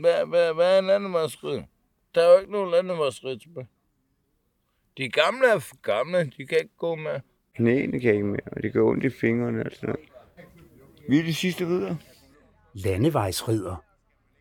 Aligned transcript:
Hvad, 0.00 0.26
hvad, 0.26 0.54
hvad 0.54 0.74
er 0.74 0.78
en 0.78 0.86
landevejsridder? 0.86 1.62
Der 2.14 2.22
er 2.22 2.32
jo 2.32 2.38
ikke 2.38 2.52
nogen 2.52 2.70
landevejsridder 2.70 3.38
tilbage. 3.38 3.68
De 4.96 5.08
gamle 5.08 5.48
er 5.48 5.58
for 5.58 5.76
gamle, 5.82 6.32
de 6.36 6.46
kan 6.46 6.58
ikke 6.58 6.76
gå 6.78 6.94
med. 6.94 7.20
Knæene 7.56 8.00
kan 8.00 8.12
ikke 8.12 8.26
mere, 8.26 8.48
og 8.52 8.62
det 8.62 8.72
går 8.72 8.90
ondt 8.90 9.04
i 9.04 9.10
fingrene 9.10 9.64
og 9.66 9.72
sådan 9.72 9.88
noget. 9.88 10.08
Vi 11.08 11.18
er 11.18 11.22
de 11.22 11.34
sidste 11.34 11.66
ridder. 11.66 11.96
Landevejsridder. 12.74 13.84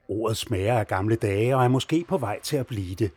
Ordet 0.07 0.37
smager 0.37 0.79
af 0.79 0.87
gamle 0.87 1.15
dage 1.15 1.55
og 1.55 1.63
er 1.63 1.67
måske 1.67 2.05
på 2.07 2.17
vej 2.17 2.39
til 2.39 2.57
at 2.57 2.67
blive 2.67 2.95
det. 2.95 3.11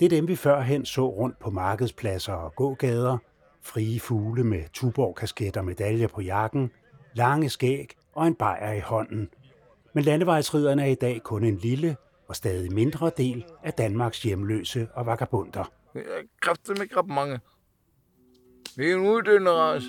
Det 0.00 0.06
er 0.06 0.10
dem, 0.10 0.28
vi 0.28 0.36
førhen 0.36 0.86
så 0.86 1.08
rundt 1.08 1.38
på 1.38 1.50
markedspladser 1.50 2.32
og 2.32 2.54
gågader. 2.54 3.18
Frie 3.62 4.00
fugle 4.00 4.44
med 4.44 4.64
tuborg 4.72 5.56
og 5.58 5.64
medaljer 5.64 6.08
på 6.08 6.20
jakken, 6.20 6.70
lange 7.14 7.48
skæg 7.48 7.96
og 8.12 8.26
en 8.26 8.34
bajer 8.34 8.72
i 8.72 8.80
hånden. 8.80 9.30
Men 9.94 10.04
landevejsridderne 10.04 10.82
er 10.82 10.86
i 10.86 10.94
dag 10.94 11.22
kun 11.22 11.44
en 11.44 11.56
lille 11.56 11.96
og 12.28 12.36
stadig 12.36 12.72
mindre 12.72 13.10
del 13.16 13.44
af 13.62 13.72
Danmarks 13.72 14.22
hjemløse 14.22 14.88
og 14.94 15.06
vagabunder. 15.06 15.72
Jeg 15.94 16.02
er 16.02 16.22
kraftigt 16.40 16.82
ikke 16.82 16.96
ret 16.96 17.08
mange. 17.08 17.40
Vi 18.76 18.90
er 18.90 18.94
en 18.94 19.00
uddøende 19.00 19.50
race. 19.50 19.86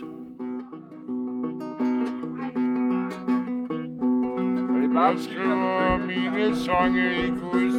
Jeg 4.93 5.15
skriver 5.19 5.97
mine 5.97 6.55
sange 6.55 7.27
i 7.27 7.29
Guds 7.29 7.75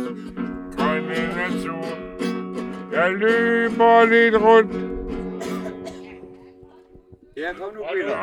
grønne 0.76 1.34
natur. 1.36 1.84
Jeg 2.92 3.12
løber 3.12 4.04
lidt 4.04 4.36
rundt. 4.36 4.72
Ja, 7.36 7.52
kom 7.52 7.74
nu, 7.74 7.80
Peter. 7.92 8.16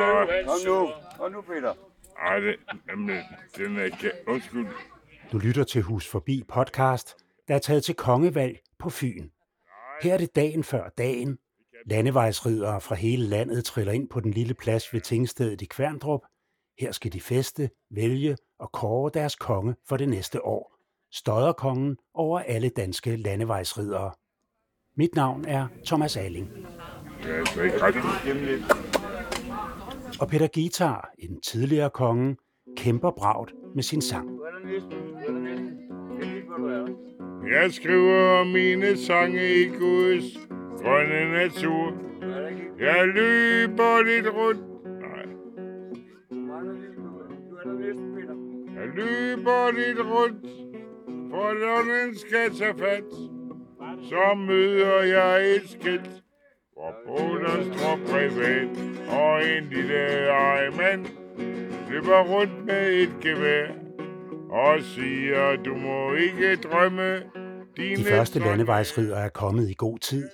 Kom 0.45 0.57
nu. 0.67 0.89
Kom 1.17 1.31
nu, 1.31 1.41
Peter. 1.41 1.73
Ej, 2.21 2.39
det, 2.39 2.55
jamen, 2.89 3.09
den 3.57 3.77
er 3.77 3.83
ikke... 3.83 4.11
Undskyld. 4.27 4.67
Du 5.31 5.37
lytter 5.37 5.63
til 5.63 5.81
Hus 5.81 6.07
Forbi 6.07 6.43
podcast, 6.47 7.15
der 7.47 7.55
er 7.55 7.59
taget 7.59 7.83
til 7.83 7.95
kongevalg 7.95 8.59
på 8.79 8.89
Fyn. 8.89 9.29
Her 10.03 10.13
er 10.13 10.17
det 10.17 10.35
dagen 10.35 10.63
før 10.63 10.89
dagen. 10.97 11.37
Landevejsridere 11.85 12.81
fra 12.81 12.95
hele 12.95 13.23
landet 13.23 13.65
triller 13.65 13.93
ind 13.93 14.09
på 14.09 14.19
den 14.19 14.31
lille 14.31 14.53
plads 14.53 14.93
ved 14.93 15.01
Tingstedet 15.01 15.61
i 15.61 15.65
Kværndrup. 15.65 16.21
Her 16.79 16.91
skal 16.91 17.13
de 17.13 17.21
feste, 17.21 17.69
vælge 17.91 18.37
og 18.59 18.71
kåre 18.71 19.11
deres 19.13 19.35
konge 19.35 19.75
for 19.89 19.97
det 19.97 20.09
næste 20.09 20.45
år. 20.45 20.75
Stodderkongen 21.11 21.97
over 22.13 22.39
alle 22.39 22.69
danske 22.69 23.15
landevejsridere. 23.15 24.11
Mit 24.97 25.15
navn 25.15 25.45
er 25.45 25.67
Thomas 25.85 26.17
Alling. 26.17 26.49
Det 27.23 27.31
er 27.31 27.37
altså 27.39 27.61
ikke 27.61 27.85
rigtigt. 27.85 28.98
Og 30.21 30.27
Peter 30.27 30.47
Gitar, 30.47 31.09
en 31.19 31.41
tidligere 31.41 31.89
konge, 31.89 32.37
kæmper 32.77 33.11
bragt 33.11 33.53
med 33.75 33.83
sin 33.83 34.01
sang. 34.01 34.29
Jeg 37.51 37.71
skriver 37.71 38.43
mine 38.43 38.97
sange 38.97 39.53
i 39.53 39.65
Guds 39.65 40.23
grønne 40.81 41.31
natur. 41.31 41.93
Jeg 42.79 43.07
løber 43.07 44.03
lidt 44.03 44.33
rundt. 44.33 44.61
Nej. 45.01 45.25
Jeg 48.75 48.87
løber 48.95 49.71
lidt 49.71 49.99
rundt, 49.99 50.45
for 51.31 51.53
når 51.53 51.93
den 51.93 52.17
skal 52.17 52.55
tage 52.59 52.77
fat, 52.77 53.13
så 54.09 54.35
møder 54.47 55.01
jeg 55.01 55.55
et 55.55 55.69
skilt, 55.69 56.23
hvor 56.73 56.93
på 57.07 57.37
der 57.37 57.63
står 57.63 57.99
privat, 58.07 58.88
og 59.09 59.47
en 59.57 59.69
lille 59.69 60.27
ejmand 60.27 61.05
løber 61.89 62.23
rundt 62.23 62.65
med 62.65 62.93
et 62.93 63.13
gevær 63.21 63.67
og 64.49 64.81
siger, 64.81 65.55
du 65.65 65.75
må 65.75 66.13
ikke 66.13 66.55
drømme 66.55 67.21
dine 67.77 67.95
De 67.95 68.03
første 68.03 68.39
drømme." 68.39 68.51
landevejsridere 68.51 69.25
er 69.25 69.29
kommet 69.29 69.69
i 69.69 69.73
god 69.77 69.99
tid. 69.99 70.29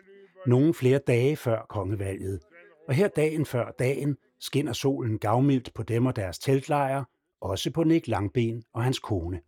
Nogle 0.47 0.73
flere 0.73 0.99
dage 1.07 1.35
før 1.35 1.65
kongevalget. 1.69 2.39
Og 2.87 2.93
her 2.93 3.07
dagen 3.07 3.45
før 3.45 3.71
dagen 3.79 4.17
skinner 4.39 4.73
solen 4.73 5.19
gavmildt 5.19 5.73
på 5.73 5.83
dem 5.83 6.05
og 6.05 6.15
deres 6.15 6.39
teltlejre, 6.39 7.05
også 7.41 7.71
på 7.71 7.83
Nick 7.83 8.07
Langben 8.07 8.63
og 8.73 8.83
hans 8.83 8.99
kone. 8.99 9.39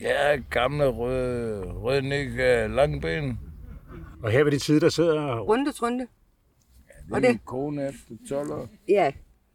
Er 0.00 0.36
gamle 0.50 0.86
røde, 0.86 1.72
røde 1.72 2.02
Nick 2.02 2.30
uh, 2.30 2.74
Langben. 2.74 3.38
Og 4.22 4.30
her 4.30 4.44
ved 4.44 4.52
de 4.52 4.58
tid, 4.58 4.80
der 4.80 4.88
sidder 4.88 5.38
Runde, 5.38 5.72
trunde. 5.72 6.06
Det 7.08 7.12
Og 7.12 7.16
er 7.16 7.20
det- 7.20 7.30
min 7.30 7.40
kone 7.44 7.88
efter 7.88 8.14
12 8.28 8.50
år. 8.52 8.68
Ja, 8.88 9.12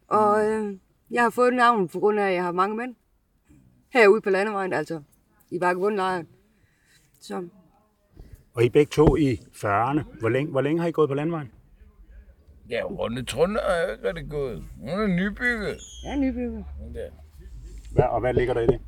og 0.08 0.46
øh, 0.46 0.76
jeg 1.10 1.22
har 1.22 1.30
fået 1.30 1.54
navn 1.54 1.88
på 1.88 2.00
grund 2.00 2.20
af, 2.20 2.26
at 2.28 2.34
jeg 2.34 2.44
har 2.44 2.52
mange 2.52 2.76
mænd. 2.76 2.94
Herude 3.92 4.20
på 4.20 4.30
landevejen, 4.30 4.72
altså. 4.72 5.02
I 5.50 5.60
Vagabundlejren. 5.60 6.26
Så 7.20 7.48
Og 8.54 8.64
I 8.64 8.68
begge 8.68 8.90
to 8.90 9.16
i 9.16 9.34
40'erne. 9.34 10.18
Hvor 10.20 10.28
længe, 10.28 10.50
hvor 10.50 10.60
længe 10.60 10.80
har 10.80 10.88
I 10.88 10.92
gået 10.92 11.08
på 11.08 11.14
landvejen? 11.14 11.50
Ja, 12.70 12.82
Runde 12.84 13.24
Trunde 13.24 13.60
er 13.60 13.86
jo 13.86 13.92
ikke 13.92 14.08
rigtig 14.08 14.30
gået. 14.30 14.64
Hun 14.80 14.88
er 14.88 15.06
nybygget. 15.06 15.76
jeg 16.04 16.12
er 16.12 16.16
nybygget. 16.16 16.64
Ja. 16.94 17.08
Hvad, 17.92 18.04
og 18.04 18.20
hvad 18.20 18.34
ligger 18.34 18.54
der 18.54 18.60
i 18.60 18.66
det? 18.66 18.80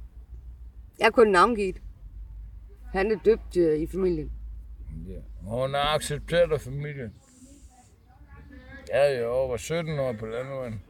Jeg 0.98 1.06
er 1.06 1.10
kun 1.10 1.28
navngivet. 1.28 1.82
Han 2.92 3.10
er 3.12 3.16
døbt 3.24 3.56
øh, 3.56 3.78
i 3.78 3.86
familien. 3.86 4.32
Ja. 5.08 5.20
Hun 5.40 5.74
er 5.74 5.94
accepteret 5.94 6.52
af 6.52 6.60
familien. 6.60 7.12
Jeg 8.92 9.14
er 9.14 9.20
jo 9.20 9.32
over 9.32 9.56
17 9.56 9.98
år 9.98 10.12
på 10.12 10.26
landvejen. 10.26 10.82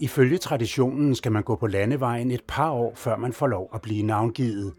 Ifølge 0.00 0.38
traditionen 0.38 1.14
skal 1.14 1.32
man 1.32 1.42
gå 1.42 1.56
på 1.56 1.66
landevejen 1.66 2.30
et 2.30 2.44
par 2.48 2.70
år, 2.70 2.94
før 2.94 3.16
man 3.16 3.32
får 3.32 3.46
lov 3.46 3.70
at 3.74 3.82
blive 3.82 4.02
navngivet, 4.02 4.74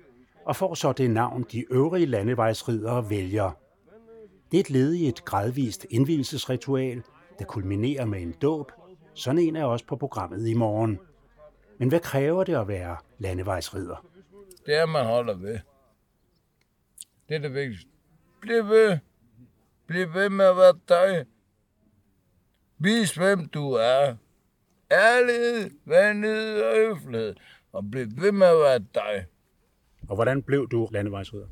og 0.46 0.56
får 0.56 0.74
så 0.74 0.91
det 0.91 1.12
navn, 1.12 1.46
de 1.52 1.74
øvrige 1.74 2.06
landevejsridere 2.06 3.09
vælger. 3.09 3.52
Det 4.52 4.57
er 4.57 4.62
et 4.62 4.69
led 4.69 4.94
i 4.94 5.07
et 5.07 5.25
gradvist 5.25 5.85
indvielsesritual, 5.90 7.03
der 7.40 7.46
kulminerer 7.46 8.06
med 8.06 8.22
en 8.22 8.31
dåb. 8.31 8.72
Sådan 9.13 9.40
en 9.40 9.56
er 9.56 9.63
også 9.63 9.86
på 9.86 9.96
programmet 9.96 10.47
i 10.47 10.53
morgen. 10.53 11.00
Men 11.78 11.90
hvad 11.90 12.00
kræver 12.00 12.44
det 12.44 12.56
at 12.56 12.68
være 12.68 12.97
landevejsrider? 13.18 14.06
Det 14.66 14.75
er, 14.75 14.86
man 14.86 15.06
holder 15.06 15.38
ved. 15.38 15.59
Det 17.30 17.36
er 17.36 17.40
det 17.40 17.53
vigtigste. 17.53 17.90
Bliv 18.41 18.69
ved. 18.69 18.97
Bliv 19.88 20.13
ved 20.13 20.30
med 20.30 20.46
at 20.46 20.56
være 20.56 20.74
dig. 20.90 21.25
Vis, 22.79 23.16
hvem 23.16 23.50
du 23.50 23.72
er. 23.72 24.16
Ærlighed, 24.91 25.72
venlighed 25.85 26.62
og 26.62 26.75
høflighed. 26.75 27.35
Og 27.72 27.91
bliv 27.91 28.07
ved 28.17 28.31
med 28.31 28.47
at 28.47 28.59
være 28.59 28.79
dig. 28.79 29.25
Og 30.09 30.16
hvordan 30.16 30.44
blev 30.44 30.69
du 30.69 30.89
landevejsrider? 30.91 31.47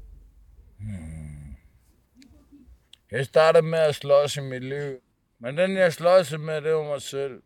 Jeg 3.12 3.26
startede 3.26 3.66
med 3.66 3.80
at 3.80 3.96
slås 3.96 4.38
i 4.38 4.42
mit 4.42 4.64
liv. 4.64 5.00
Men 5.40 5.58
den, 5.58 5.78
jeg 5.78 5.94
slås 5.94 6.38
med, 6.38 6.62
det 6.62 6.74
var 6.74 6.84
mig 6.84 7.02
selv. 7.02 7.42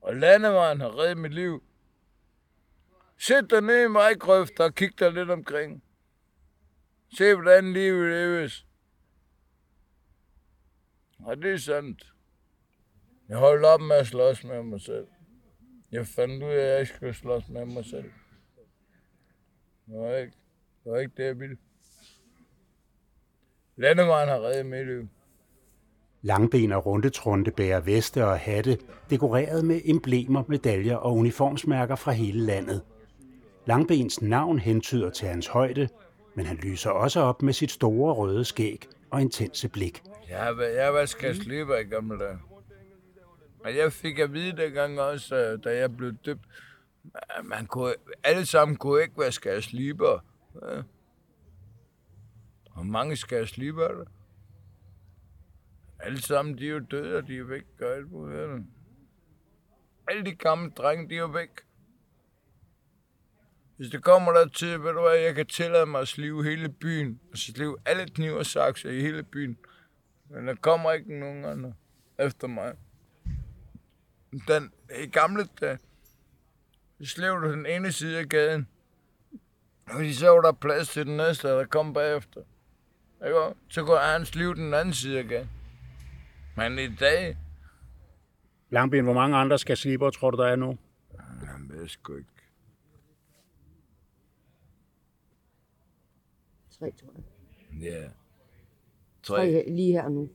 Og 0.00 0.16
landevejen 0.16 0.80
har 0.80 0.98
reddet 0.98 1.18
mit 1.18 1.34
liv. 1.34 1.62
Sæt 3.18 3.50
dig 3.50 3.60
ned 3.60 3.90
i 3.90 3.92
vejgrøfter 3.92 4.64
og 4.64 4.74
kig 4.74 4.98
dig 4.98 5.12
lidt 5.12 5.30
omkring. 5.30 5.82
Se, 7.16 7.34
hvordan 7.34 7.72
livet 7.72 8.10
leves. 8.10 8.66
Og 11.18 11.36
det 11.36 11.52
er 11.52 11.58
sandt. 11.58 12.15
Jeg 13.28 13.36
holdt 13.36 13.64
op 13.64 13.80
med 13.80 13.96
at 13.96 14.06
slås 14.06 14.44
med 14.44 14.62
mig 14.62 14.80
selv. 14.80 15.06
Jeg 15.92 16.06
fandt 16.06 16.42
ud 16.42 16.48
af, 16.48 16.62
at 16.64 16.70
jeg 16.72 16.80
ikke 16.80 16.92
skulle 16.92 17.14
slås 17.14 17.48
med 17.48 17.64
mig 17.66 17.84
selv. 17.84 18.10
Det 19.86 19.94
var 20.00 20.16
ikke 20.16 20.32
det, 20.84 20.92
var 20.92 20.98
ikke 20.98 21.12
det 21.16 21.24
jeg 21.24 21.40
ville. 21.40 21.56
Landevejen 23.76 24.28
har 24.28 24.40
reddet 24.40 24.66
mit 24.66 24.86
liv. 24.86 25.08
Langben 26.22 26.72
og 26.72 26.86
rundetrunde 26.86 27.50
bærer 27.50 27.80
veste 27.80 28.24
og 28.26 28.38
hatte, 28.38 28.78
dekoreret 29.10 29.64
med 29.64 29.80
emblemer, 29.84 30.42
medaljer 30.48 30.96
og 30.96 31.14
uniformsmærker 31.14 31.96
fra 31.96 32.12
hele 32.12 32.40
landet. 32.40 32.82
Langbens 33.66 34.22
navn 34.22 34.58
hentyder 34.58 35.10
til 35.10 35.28
hans 35.28 35.46
højde, 35.46 35.88
men 36.34 36.46
han 36.46 36.56
lyser 36.56 36.90
også 36.90 37.20
op 37.20 37.42
med 37.42 37.52
sit 37.52 37.70
store 37.70 38.14
røde 38.14 38.44
skæg 38.44 38.86
og 39.10 39.20
intense 39.20 39.68
blik. 39.68 40.02
Jeg 40.28 40.38
har, 40.42 40.52
været- 40.52 40.76
jeg 40.76 40.94
var 40.94 41.04
skasliber 41.06 41.76
i 41.76 41.82
gamle 41.84 42.18
dage. 42.18 42.38
Men 43.66 43.76
jeg 43.76 43.92
fik 43.92 44.18
at 44.18 44.32
vide 44.32 44.56
dengang 44.56 45.00
også, 45.00 45.36
øh, 45.36 45.64
da 45.64 45.76
jeg 45.78 45.96
blev 45.96 46.12
døbt, 46.12 46.44
at 47.14 47.44
man 47.44 47.66
kunne, 47.66 47.94
alle 48.24 48.46
sammen 48.46 48.76
kunne 48.76 49.02
ikke 49.02 49.20
være 49.20 49.32
skasliber. 49.32 50.24
Ja. 50.62 50.82
Hvor 52.74 52.82
mange 52.82 53.16
skærsliber 53.16 53.84
er 53.84 53.94
der? 53.94 54.04
Alle 55.98 56.22
sammen, 56.22 56.58
de 56.58 56.66
er 56.66 56.70
jo 56.70 56.78
døde, 56.78 57.16
og 57.16 57.26
de 57.26 57.38
er 57.38 57.44
væk, 57.44 57.64
og 57.80 57.86
alt 57.86 58.10
muligt. 58.10 58.66
Alle 60.08 60.24
de 60.24 60.34
gamle 60.34 60.70
drenge, 60.70 61.08
de 61.08 61.14
er 61.14 61.18
jo 61.18 61.26
væk. 61.26 61.50
Hvis 63.76 63.90
det 63.90 64.04
kommer 64.04 64.32
der 64.32 64.48
til, 64.48 64.82
ved 64.82 64.92
du 64.92 65.00
hvad, 65.00 65.18
jeg 65.18 65.34
kan 65.34 65.46
tillade 65.46 65.86
mig 65.86 66.00
at 66.00 66.08
slive 66.08 66.44
hele 66.44 66.68
byen, 66.68 67.20
og 67.32 67.38
slive 67.38 67.76
alle 67.86 68.06
kniver 68.06 68.38
og 68.38 68.46
sakser 68.46 68.90
i 68.90 69.00
hele 69.00 69.22
byen. 69.22 69.58
Men 70.28 70.48
der 70.48 70.54
kommer 70.54 70.92
ikke 70.92 71.18
nogen 71.18 71.44
andre 71.44 71.74
efter 72.18 72.46
mig. 72.46 72.76
Den, 74.48 74.72
I 75.02 75.06
gamle 75.06 75.44
dage, 75.60 75.78
så 77.00 77.06
slev 77.06 77.32
du 77.40 77.52
den 77.52 77.66
ene 77.66 77.92
side 77.92 78.18
af 78.18 78.28
gaden. 78.28 78.68
Fordi 79.90 80.12
så 80.14 80.28
var 80.30 80.40
der 80.40 80.52
plads 80.52 80.88
til 80.88 81.06
den 81.06 81.16
næste, 81.16 81.48
der 81.48 81.64
kom 81.66 81.92
bagefter. 81.92 82.40
Ikke? 83.26 83.38
Så 83.68 83.84
går 83.84 83.96
hans 83.98 84.34
liv 84.34 84.54
den 84.54 84.74
anden 84.74 84.94
side 84.94 85.20
igen. 85.20 85.50
Men 86.56 86.78
i 86.78 86.94
dag, 86.96 87.36
Langben, 88.70 89.04
hvor 89.04 89.12
mange 89.12 89.36
andre 89.36 89.58
skal 89.58 89.76
slipper, 89.76 90.10
tror 90.10 90.30
du, 90.30 90.36
der 90.36 90.46
er 90.46 90.56
nu? 90.56 90.78
han 91.46 91.68
ved 91.70 91.88
sgu 91.88 92.16
ikke. 92.16 92.28
Tre, 96.78 96.90
tror 97.00 97.12
jeg. 97.16 97.24
Ja. 97.82 98.08
Tre 99.22 99.36
Tre. 99.36 99.50
her- 99.50 99.70
lige 99.74 99.92
her 99.92 100.08
nu. 100.08 100.28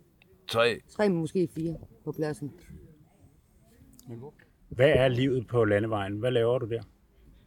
Tre. 0.48 0.82
Tre, 0.90 1.10
måske 1.10 1.50
fire 1.56 1.78
på 2.04 2.12
pladsen. 2.12 2.54
Hvad 4.70 4.90
er 4.90 5.08
livet 5.08 5.48
på 5.48 5.66
landevejen? 5.66 6.20
Hvad 6.20 6.32
laver 6.32 6.60
du 6.60 6.70
der? 6.70 6.84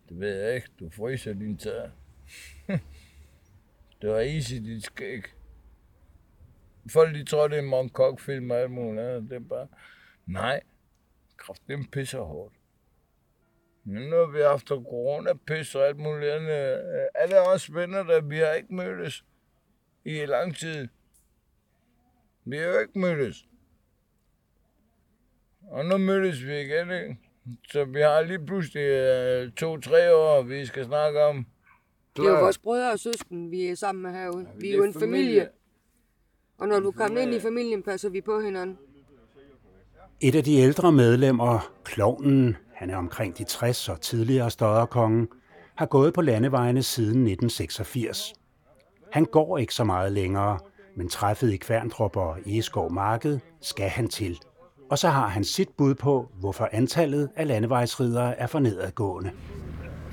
Det 0.09 0.21
ved 0.21 0.43
jeg 0.43 0.55
ikke. 0.55 0.69
Du 0.81 0.91
fryser 0.91 1.33
din 1.33 1.57
tær. 1.57 1.89
du 4.03 4.09
har 4.09 4.21
is 4.21 4.51
i 4.51 4.59
dit 4.59 4.85
skæg. 4.85 5.23
Folk 6.91 7.15
de 7.15 7.25
tror, 7.25 7.49
det 7.49 7.59
er 7.59 7.63
en 7.63 7.69
Monk 7.69 8.21
film 8.21 8.51
og 8.51 8.57
alt 8.57 8.71
muligt 8.71 9.01
andet. 9.01 9.31
Det 9.31 9.37
er 9.37 9.41
bare... 9.41 9.69
Nej. 10.27 10.61
Kraft, 11.37 11.63
det 11.69 11.91
pisser 11.93 12.21
hårdt. 12.21 12.55
Men 13.85 14.03
nu 14.03 14.17
har 14.17 14.27
vi 14.27 14.41
haft 14.41 14.69
corona 14.69 15.33
pis 15.47 15.75
og 15.75 15.87
alt 15.87 15.97
muligt 15.97 16.31
andet. 16.31 16.51
Øh, 16.51 17.07
alle 17.15 17.41
os 17.41 17.75
venner, 17.75 18.03
der 18.03 18.21
vi 18.21 18.39
har 18.39 18.53
ikke 18.53 18.75
mødtes 18.75 19.25
i 20.05 20.27
lang 20.27 20.57
tid. 20.57 20.89
Vi 22.45 22.57
har 22.57 22.65
jo 22.65 22.79
ikke 22.79 22.99
mødtes. 22.99 23.47
Og 25.71 25.85
nu 25.85 25.99
mødtes 25.99 26.47
vi 26.47 26.61
igen, 26.61 26.91
ikke? 26.91 27.17
Så 27.69 27.85
vi 27.85 28.01
har 28.01 28.23
lige 28.23 28.47
pludselig 28.47 28.83
øh, 28.83 29.53
to-tre 29.53 30.15
år, 30.15 30.43
vi 30.43 30.67
skal 30.67 30.85
snakke 30.85 31.25
om. 31.25 31.47
Det 32.17 32.25
er 32.27 32.31
jo 32.31 32.41
vores 32.41 32.59
brødre 32.59 32.93
og 32.93 32.99
søsken, 32.99 33.51
vi 33.51 33.67
er 33.67 33.75
sammen 33.75 34.03
med 34.03 34.13
herude. 34.13 34.47
Vi 34.61 34.71
er 34.71 34.77
jo 34.77 34.85
en 34.85 34.95
familie. 34.95 35.49
Og 36.59 36.69
når 36.69 36.81
du 36.81 36.91
kommer 36.91 37.21
ind 37.21 37.35
i 37.35 37.41
familien, 37.41 37.83
passer 37.83 38.09
vi 38.09 38.21
på 38.21 38.41
hinanden. 38.41 38.79
Et 40.21 40.35
af 40.35 40.45
de 40.45 40.57
ældre 40.57 40.93
medlemmer, 40.93 41.73
klovnen, 41.85 42.57
han 42.75 42.91
er 42.91 42.97
omkring 42.97 43.39
de 43.39 43.45
60 43.45 43.89
og 43.89 44.01
tidligere 44.01 44.51
stodderkongen, 44.51 45.29
har 45.75 45.87
gået 45.87 46.15
på 46.15 46.21
landevejene 46.21 46.83
siden 46.83 47.27
1986. 47.27 48.35
Han 49.13 49.25
går 49.25 49.59
ikke 49.59 49.75
så 49.75 49.85
meget 49.85 50.13
længere, 50.13 50.59
men 50.97 51.09
træffet 51.09 51.53
i 51.53 51.57
Kværntrup 51.57 52.17
og 52.17 52.39
Egeskov 52.47 52.93
Marked 52.93 53.39
skal 53.61 53.89
han 53.89 54.09
til. 54.09 54.39
Og 54.91 54.99
så 54.99 55.09
har 55.09 55.29
han 55.29 55.45
sit 55.45 55.69
bud 55.79 55.95
på, 55.95 56.29
hvorfor 56.41 56.69
antallet 56.73 57.29
af 57.37 57.49
landevejsridere 57.49 58.39
er 58.39 58.47
for 58.47 58.59
nedadgående. 58.59 59.31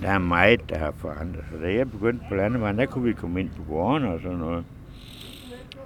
Der 0.02 0.10
er 0.10 0.18
meget, 0.18 0.70
der 0.70 0.78
har 0.78 0.94
forandret 0.98 1.44
sig. 1.52 1.62
Da 1.62 1.74
jeg 1.74 1.92
begyndte 1.92 2.26
på 2.30 2.36
landevejen, 2.36 2.78
der 2.78 2.86
kunne 2.86 3.04
vi 3.04 3.14
komme 3.14 3.40
ind 3.40 3.50
på 3.50 3.64
gårdene 3.64 4.14
og 4.14 4.20
sådan 4.22 4.38
noget. 4.38 4.66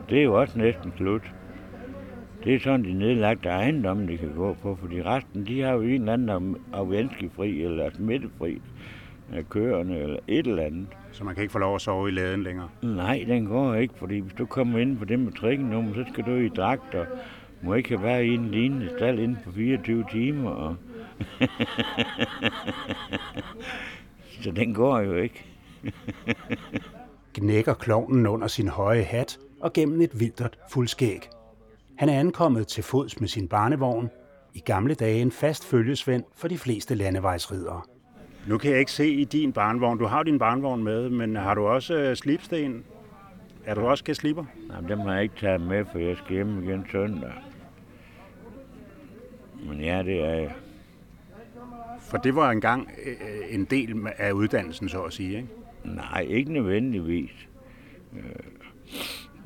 Det 0.10 0.20
er 0.20 0.24
jo 0.24 0.42
også 0.42 0.58
næsten 0.58 0.94
slut. 0.98 1.32
Det 2.44 2.56
er 2.56 2.60
sådan 2.60 2.86
de 2.86 2.94
nedlagte 2.94 3.50
ejendomme, 3.50 4.08
de 4.08 4.18
kan 4.18 4.34
gå 4.36 4.54
på, 4.62 4.78
fordi 4.82 5.02
resten, 5.02 5.48
de 5.48 5.62
har 5.62 5.74
jo 5.74 5.82
en 5.82 5.90
eller 5.90 6.14
anden 6.14 6.58
afvenskefri 6.74 7.62
eller 7.62 7.90
smittefri 7.96 8.62
af 9.34 9.50
køerne 9.50 10.00
eller 10.00 10.18
et 10.28 10.48
eller 10.48 10.64
andet. 10.64 10.88
Så 11.12 11.24
man 11.24 11.36
kan 11.36 11.42
ikke 11.42 11.52
få 11.52 11.60
lov 11.60 11.76
at 11.76 11.82
sove 11.82 12.10
i 12.10 12.12
laden 12.12 12.44
længere. 12.44 12.70
Nej, 12.82 13.26
den 13.28 13.46
går 13.46 13.74
ikke, 13.74 13.94
fordi 13.98 14.20
hvis 14.20 14.34
du 14.34 14.46
kommer 14.46 14.80
ind 14.80 14.98
på 14.98 15.06
det 15.06 15.20
med 15.20 15.32
trikken 15.32 15.94
så 15.96 16.06
skal 16.14 16.24
du 16.26 16.32
i 16.32 16.50
dragt 16.50 16.96
og 16.96 17.06
må 17.62 17.74
ikke 17.74 17.90
have 17.90 18.04
været 18.04 18.24
i 18.24 18.34
en 18.34 18.52
lignende 18.52 18.90
stald 18.98 19.20
inden 19.20 19.38
for 19.44 19.52
24 19.52 20.06
timer. 20.12 20.50
Og 20.50 20.76
så 24.42 24.52
den 24.52 24.74
går 24.74 25.00
jo 25.00 25.16
ikke. 25.16 25.46
Gnækker 27.34 27.74
klovnen 27.74 28.28
under 28.28 28.48
sin 28.48 28.68
høje 28.68 29.04
hat 29.04 29.40
og 29.60 29.74
gennem 29.74 30.02
et 30.02 30.20
vildert 30.20 30.58
fuldskæg. 30.72 31.30
Han 31.98 32.10
er 32.10 32.20
ankommet 32.20 32.68
til 32.68 32.84
fods 32.84 33.20
med 33.20 33.28
sin 33.28 33.48
barnevogn. 33.48 34.10
I 34.54 34.60
gamle 34.60 34.94
dage 34.94 35.22
en 35.22 35.32
fast 35.32 35.66
følgesvend 35.66 36.24
for 36.36 36.48
de 36.48 36.58
fleste 36.58 36.96
landevejsridere. 36.96 37.82
Nu 38.48 38.58
kan 38.58 38.72
jeg 38.72 38.80
ikke 38.80 38.92
se 38.92 39.10
i 39.10 39.24
din 39.24 39.54
barnvogn. 39.54 39.98
Du 39.98 40.06
har 40.06 40.24
din 40.24 40.40
barnvogn 40.40 40.84
med, 40.84 41.10
men 41.10 41.36
har 41.36 41.56
du 41.56 41.68
også 41.68 41.94
øh, 41.94 42.16
slipsten? 42.16 42.84
Er 43.66 43.76
du 43.76 43.88
også 43.88 44.14
slipper? 44.14 44.46
Jamen, 44.74 44.90
dem 44.90 45.00
har 45.00 45.14
jeg 45.14 45.24
ikke 45.24 45.36
taget 45.36 45.62
med, 45.62 45.86
for 45.92 46.00
jeg 46.00 46.18
skal 46.18 46.36
hjem 46.36 46.64
igen 46.64 46.86
søndag. 46.92 47.34
Men 49.68 49.82
ja, 49.82 50.04
det 50.04 50.24
er 50.24 50.34
jeg. 50.34 50.56
For 52.02 52.18
det 52.18 52.36
var 52.36 52.52
engang 52.52 52.90
øh, 53.06 53.56
en 53.56 53.66
del 53.66 54.08
af 54.18 54.32
uddannelsen, 54.32 54.90
så 54.90 55.02
at 55.02 55.14
sige, 55.14 55.38
ikke? 55.38 55.50
Nej, 55.84 56.26
ikke 56.30 56.54
nødvendigvis. 56.54 57.48
Øh, 58.14 58.22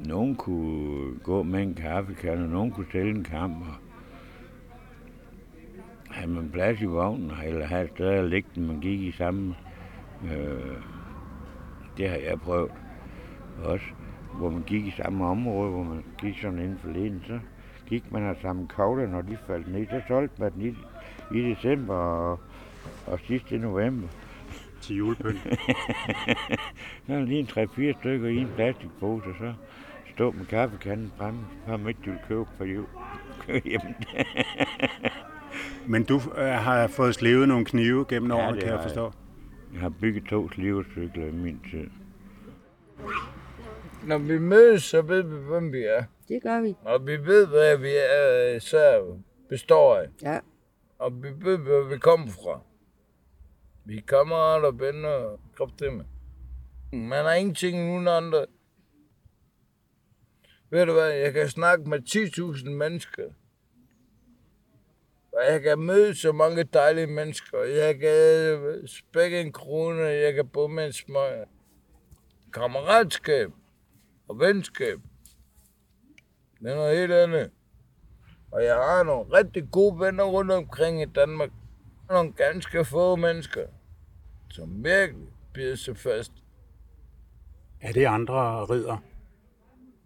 nogen 0.07 0.35
kunne 0.35 1.19
gå 1.19 1.43
med 1.43 1.63
en 1.63 1.73
kaffekan, 1.73 2.43
og 2.43 2.49
nogen 2.49 2.71
kunne 2.71 2.85
stille 2.89 3.09
en 3.09 3.23
kamp. 3.23 3.57
Og 3.61 3.75
have 6.09 6.29
man 6.29 6.49
plads 6.49 6.81
i 6.81 6.85
vognen, 6.85 7.31
eller 7.45 7.65
have 7.65 7.83
et 7.83 7.91
sted 7.95 8.07
at 8.07 8.29
ligge 8.29 8.49
den, 8.55 8.67
man 8.67 8.79
gik 8.79 9.01
i 9.01 9.11
sammen. 9.11 9.55
Øh, 10.23 10.77
det 11.97 12.09
har 12.09 12.17
jeg 12.17 12.39
prøvet 12.39 12.71
også. 13.63 13.85
Hvor 14.33 14.49
man 14.49 14.63
gik 14.63 14.85
i 14.85 14.91
samme 15.03 15.25
område, 15.25 15.71
hvor 15.71 15.83
man 15.83 16.03
gik 16.21 16.41
sådan 16.41 16.59
inden 16.59 16.77
for 16.81 16.89
leden, 16.89 17.23
så 17.27 17.39
gik 17.87 18.11
man 18.11 18.23
og 18.23 18.35
sammen 18.41 18.67
kogler, 18.67 19.07
når 19.07 19.21
de 19.21 19.37
faldt 19.47 19.71
ned. 19.71 19.85
Så 19.87 20.01
solgte 20.07 20.41
man 20.41 20.51
den 20.53 20.61
i, 20.61 20.75
i 21.37 21.41
december 21.49 21.95
og, 21.95 22.39
og 23.07 23.19
sidst 23.27 23.51
i 23.51 23.57
november. 23.57 24.07
Til 24.81 24.95
julepynt. 24.95 25.39
Så 27.07 27.13
er 27.13 27.19
lige 27.19 27.39
en 27.39 27.45
3-4 27.93 27.99
stykker 27.99 28.27
i 28.29 28.37
en 28.37 28.49
plastikpose, 28.55 29.25
og 29.29 29.35
så 29.39 29.53
stå 30.13 30.31
med 30.31 30.45
kaffekanden 30.45 31.11
fremme, 31.17 31.39
for 31.65 31.73
om 31.73 31.87
ikke 31.87 31.99
du 32.05 32.09
vil 32.09 32.19
købe 32.27 32.45
på 32.57 32.63
jul. 32.63 32.85
Hjem. 33.65 33.81
Men 35.87 36.03
du 36.03 36.15
øh, 36.37 36.45
har 36.47 36.87
fået 36.87 37.15
slevet 37.15 37.47
nogle 37.47 37.65
knive 37.65 38.05
gennem 38.09 38.31
Ja, 38.31 38.37
årene, 38.37 38.57
kan 38.59 38.67
jeg 38.67 38.77
har 38.77 38.81
jeg. 38.81 38.89
forstå. 38.89 39.11
Jeg 39.73 39.81
har 39.81 39.89
bygget 39.89 40.23
to 40.23 40.49
slivercykler 40.51 41.25
i 41.25 41.31
min 41.31 41.59
tid. 41.71 41.87
Når 44.07 44.17
vi 44.17 44.37
mødes, 44.37 44.83
så 44.83 45.01
ved 45.01 45.23
vi, 45.23 45.35
hvem 45.35 45.73
vi 45.73 45.83
er. 45.83 46.03
Det 46.27 46.43
gør 46.43 46.61
vi. 46.61 46.75
Og 46.81 47.07
vi 47.07 47.25
ved, 47.25 47.47
hvad 47.47 47.77
vi 47.77 47.91
er, 47.95 48.55
især 48.55 49.17
består 49.49 49.97
af. 49.97 50.07
Ja. 50.21 50.39
Og 50.99 51.23
vi 51.23 51.29
ved, 51.45 51.57
hvor 51.57 51.83
vi 51.83 51.97
kommer 51.97 52.27
fra. 52.27 52.61
Vi 53.85 53.97
er 53.97 54.01
kammerater, 54.07 54.71
venner 54.71 55.09
og 55.09 55.39
kraftedeme. 55.57 56.05
Man 56.93 57.25
har 57.25 57.33
ingenting 57.33 57.95
uden 57.95 58.07
andre. 58.07 58.45
Ved 60.69 60.85
du 60.85 60.93
hvad, 60.93 61.09
jeg 61.09 61.33
kan 61.33 61.49
snakke 61.49 61.89
med 61.89 61.99
10.000 62.59 62.69
mennesker. 62.69 63.23
Og 65.31 65.45
jeg 65.51 65.61
kan 65.61 65.79
møde 65.79 66.15
så 66.15 66.31
mange 66.31 66.63
dejlige 66.63 67.07
mennesker. 67.07 67.63
Jeg 67.63 67.99
kan 67.99 68.87
spække 68.87 69.41
en 69.41 69.51
krone, 69.51 70.01
jeg 70.01 70.33
kan 70.33 70.47
bo 70.47 70.67
med 70.67 70.85
en 70.85 70.93
smøg. 70.93 71.45
Kammeratskab 72.53 73.51
og 74.29 74.39
venskab. 74.39 74.99
Det 76.59 76.71
er 76.71 76.75
noget 76.75 76.97
helt 76.97 77.11
andet. 77.11 77.51
Og 78.51 78.63
jeg 78.63 78.75
har 78.75 79.03
nogle 79.03 79.33
rigtig 79.33 79.71
gode 79.71 79.99
venner 79.99 80.23
rundt 80.23 80.51
omkring 80.51 81.01
i 81.01 81.05
Danmark. 81.05 81.49
Nogle 82.09 82.33
ganske 82.33 82.85
få 82.85 83.15
mennesker, 83.15 83.67
som 84.49 84.83
virkelig 84.83 85.27
bider 85.53 85.75
sig 85.75 85.97
fast. 85.97 86.31
Er 87.81 87.91
det 87.91 88.05
andre 88.05 88.65
ridder? 88.65 88.97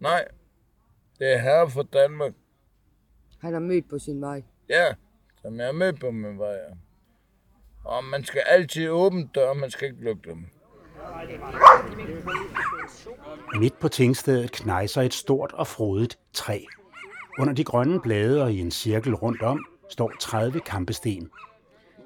Nej, 0.00 0.24
det 1.18 1.32
er 1.32 1.38
her 1.38 1.68
fra 1.68 1.82
Danmark. 1.82 2.32
Han 3.38 3.52
har 3.52 3.60
mødt 3.60 3.88
på 3.90 3.98
sin 3.98 4.20
vej. 4.20 4.42
Ja, 4.68 4.94
som 5.42 5.58
jeg 5.60 5.68
er 5.68 5.72
med 5.72 5.92
på 5.92 6.10
min 6.10 6.38
vej. 6.38 6.52
ja. 6.52 6.74
Og 7.84 8.04
man 8.04 8.24
skal 8.24 8.42
altid 8.46 8.88
åbne 8.88 9.28
døre, 9.34 9.54
man 9.54 9.70
skal 9.70 9.88
ikke 9.88 10.04
lukke 10.04 10.30
dem. 10.30 10.46
Midt 13.58 13.78
på 13.78 13.88
tingstedet 13.88 14.52
knejser 14.52 15.02
et 15.02 15.14
stort 15.14 15.52
og 15.52 15.66
frodigt 15.66 16.18
træ. 16.32 16.60
Under 17.38 17.52
de 17.52 17.64
grønne 17.64 18.00
blade 18.00 18.42
og 18.42 18.52
i 18.52 18.60
en 18.60 18.70
cirkel 18.70 19.14
rundt 19.14 19.42
om 19.42 19.66
står 19.88 20.12
30 20.20 20.60
kampesten. 20.60 21.30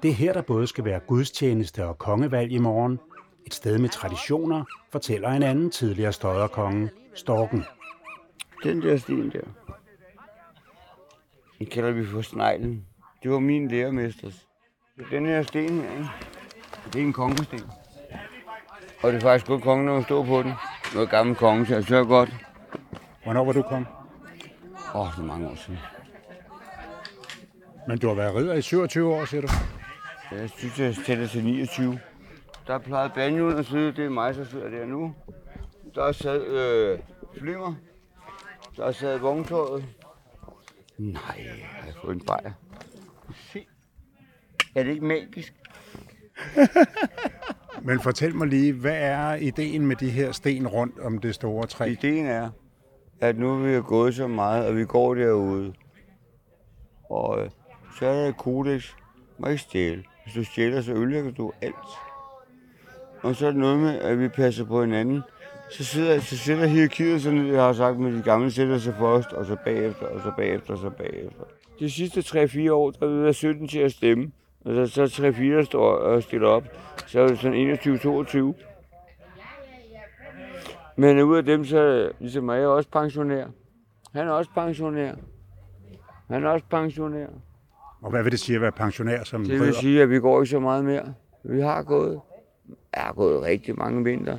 Det 0.03 0.09
er 0.09 0.13
her, 0.13 0.33
der 0.33 0.41
både 0.41 0.67
skal 0.67 0.85
være 0.85 0.99
gudstjeneste 0.99 1.85
og 1.85 1.97
kongevalg 1.97 2.51
i 2.51 2.57
morgen. 2.57 2.99
Et 3.45 3.53
sted 3.53 3.77
med 3.77 3.89
traditioner, 3.89 4.63
fortæller 4.91 5.29
en 5.29 5.43
anden 5.43 5.71
tidligere 5.71 6.13
støderkonge, 6.13 6.89
Storken. 7.13 7.63
Den 8.63 8.81
der 8.81 8.97
sten 8.97 9.31
der. 9.31 9.41
Den 11.59 11.67
kalder 11.67 11.91
vi 11.91 12.05
for 12.05 12.21
sneglen. 12.21 12.85
Det 13.23 13.31
var 13.31 13.39
min 13.39 13.67
lærermesters. 13.67 14.47
Den 15.11 15.25
her 15.25 15.43
sten 15.43 15.81
her, 15.81 15.91
ikke? 15.91 16.09
det 16.93 17.01
er 17.01 17.05
en 17.05 17.13
kongesten. 17.13 17.59
Og 19.01 19.11
det 19.11 19.17
er 19.17 19.21
faktisk 19.21 19.47
godt 19.47 19.63
kongen, 19.63 19.85
når 19.85 20.01
står 20.01 20.25
på 20.25 20.43
den. 20.43 20.53
Noget 20.93 21.09
gammel 21.09 21.35
konge 21.35 21.65
til 21.65 21.73
at 21.73 21.85
sørge 21.85 22.05
godt. 22.05 22.29
Hvornår 23.23 23.45
var 23.45 23.51
du 23.51 23.61
kom? 23.61 23.87
Åh, 24.95 25.01
oh, 25.01 25.07
det 25.11 25.21
er 25.21 25.25
mange 25.25 25.47
år 25.47 25.55
siden. 25.55 25.79
Men 27.87 27.97
du 27.97 28.07
har 28.07 28.15
været 28.15 28.35
ridder 28.35 28.53
i 28.53 28.61
27 28.61 29.13
år, 29.13 29.25
siger 29.25 29.41
du? 29.41 29.47
Jeg 30.31 30.49
synes, 30.49 30.79
jeg 30.79 30.95
tæller 31.05 31.27
til 31.27 31.43
29. 31.43 31.99
Der 32.67 32.77
plejede 32.77 33.11
banjoen 33.15 33.57
at 33.57 33.65
sidde, 33.65 33.91
det 33.91 34.05
er 34.05 34.09
mig, 34.09 34.35
der 34.35 34.45
sidder 34.45 34.69
der 34.69 34.85
nu. 34.85 35.15
Der 35.95 36.11
sad 36.11 36.45
øh, 36.45 36.99
flimmer. 37.39 37.75
Der 38.77 38.91
sad 38.91 39.17
vogntøjet. 39.19 39.85
Nej, 40.97 41.21
har 41.63 41.85
jeg 41.85 41.95
fået 42.01 42.15
en 42.15 42.25
bajer. 42.25 42.51
Se. 43.53 43.65
Er 44.75 44.83
det 44.83 44.91
ikke 44.91 45.05
magisk? 45.05 45.53
Men 47.83 47.99
fortæl 47.99 48.35
mig 48.35 48.47
lige, 48.47 48.73
hvad 48.73 48.97
er 48.97 49.35
ideen 49.35 49.85
med 49.85 49.95
de 49.95 50.09
her 50.09 50.31
sten 50.31 50.67
rundt 50.67 50.99
om 50.99 51.17
det 51.17 51.35
store 51.35 51.67
træ? 51.67 51.85
Ideen 51.85 52.25
er, 52.25 52.49
at 53.21 53.37
nu 53.37 53.55
vi 53.55 53.73
er 53.73 53.81
gået 53.81 54.15
så 54.15 54.27
meget, 54.27 54.67
og 54.67 54.75
vi 54.75 54.85
går 54.85 55.15
derude. 55.15 55.73
Og 57.09 57.43
øh, 57.43 57.49
så 57.99 58.05
er 58.05 58.13
der 58.13 58.29
et 58.29 58.37
kodex. 58.37 58.91
Må 59.39 59.47
ikke 59.47 59.61
stjæle. 59.61 60.03
Hvis 60.23 60.33
du 60.35 60.43
stjæler, 60.43 60.81
så 60.81 60.93
ødelægger 60.93 61.31
du 61.31 61.51
alt. 61.61 61.75
Og 63.21 63.35
så 63.35 63.47
er 63.47 63.51
det 63.51 63.59
noget 63.59 63.79
med, 63.79 63.99
at 63.99 64.19
vi 64.19 64.27
passer 64.27 64.65
på 64.65 64.81
hinanden. 64.81 65.21
Så 65.69 65.83
sidder, 65.83 66.19
så 66.19 66.37
sidder 66.37 66.67
hierarkiet 66.67 67.21
sådan, 67.21 67.47
jeg 67.47 67.63
har 67.63 67.73
sagt 67.73 67.99
med 67.99 68.13
de 68.13 68.21
gamle, 68.21 68.51
sætter 68.51 68.77
sig 68.77 68.95
først, 68.99 69.33
og 69.33 69.45
så 69.45 69.57
bagefter, 69.65 70.05
og 70.05 70.21
så 70.21 70.31
bagefter, 70.37 70.73
og 70.73 70.79
så 70.79 70.89
bagefter. 70.89 71.43
De 71.79 71.91
sidste 71.91 72.19
3-4 72.19 72.71
år, 72.71 72.91
der 72.91 73.07
er 73.07 73.27
vi 73.27 73.33
17 73.33 73.67
til 73.67 73.79
at 73.79 73.91
stemme. 73.91 74.31
Og 74.69 74.87
så, 74.87 75.07
så 75.07 75.27
er 75.27 75.31
3-4, 75.31 75.43
der 75.43 75.63
står 75.63 75.91
og 75.91 76.23
stiller 76.23 76.47
op. 76.47 76.63
Så 77.07 77.19
er 77.19 77.27
det 77.27 77.39
sådan 77.39 77.73
21-22. 77.73 78.53
Men 80.95 81.19
ud 81.19 81.37
af 81.37 81.43
dem, 81.43 81.65
så 81.65 82.11
ligesom 82.19 82.43
mig, 82.43 82.55
jeg 82.55 82.63
er 82.63 82.67
også 82.67 82.89
pensionær. 82.89 83.47
Han 84.13 84.27
er 84.27 84.31
også 84.31 84.51
pensionær. 84.55 85.15
Han 86.27 86.43
er 86.43 86.49
også 86.49 86.65
pensionær. 86.69 87.27
Og 88.01 88.09
hvad 88.09 88.23
vil 88.23 88.31
det 88.31 88.39
sige 88.39 88.55
at 88.55 88.61
være 88.61 88.71
pensionær 88.71 89.23
som 89.23 89.45
Det 89.45 89.59
vil 89.59 89.73
sige, 89.73 90.01
at 90.01 90.09
vi 90.09 90.19
går 90.19 90.41
ikke 90.41 90.49
så 90.49 90.59
meget 90.59 90.85
mere. 90.85 91.13
Vi 91.43 91.61
har 91.61 91.83
gået. 91.83 92.21
Jeg 92.95 93.03
har 93.03 93.13
gået 93.13 93.41
rigtig 93.41 93.77
mange 93.77 94.03
vinter. 94.03 94.37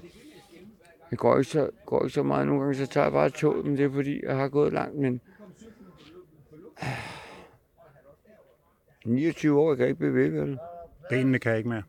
Jeg 1.10 1.18
går 1.18 1.38
ikke 1.38 1.50
så, 1.50 1.70
går 1.87 2.02
ikke 2.02 2.14
så 2.14 2.22
meget. 2.22 2.46
Nogle 2.46 2.62
gange 2.62 2.75
så 2.75 2.87
tager 2.87 3.04
jeg 3.04 3.12
bare 3.12 3.30
tog, 3.30 3.56
men 3.64 3.76
det 3.76 3.84
er 3.84 3.90
fordi, 3.90 4.20
jeg 4.25 4.37
har 4.37 4.49
gået 4.49 4.72
langt. 4.72 4.99
Men 4.99 5.20
29 9.04 9.61
år, 9.61 9.71
jeg 9.71 9.78
kan 9.78 9.87
ikke 9.87 9.99
bevæge 9.99 10.33
vel. 10.33 10.59
Benene 11.11 11.38
kan 11.38 11.57
ikke 11.57 11.69
mere. 11.69 11.83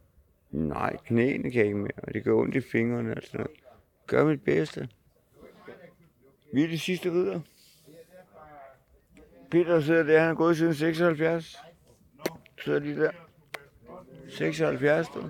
Nej, 0.51 0.97
knæene 1.05 1.51
kan 1.51 1.65
ikke 1.65 1.77
mere, 1.77 1.91
og 1.97 2.13
det 2.13 2.23
gør 2.23 2.33
ondt 2.33 2.55
i 2.55 2.61
fingrene. 2.61 3.11
Altså. 3.11 3.47
Gør 4.07 4.25
mit 4.25 4.43
bedste. 4.43 4.89
Vi 6.53 6.63
er 6.63 6.67
de 6.67 6.79
sidste 6.79 7.11
ridder. 7.11 7.39
Peter 9.51 9.81
sidder 9.81 10.03
der, 10.03 10.19
han 10.19 10.29
er 10.29 10.35
gået 10.35 10.57
siden 10.57 10.73
76. 10.73 11.57
Sidder 12.63 12.79
lige 12.79 12.99
der. 12.99 13.11
76, 14.29 15.07
du. 15.07 15.29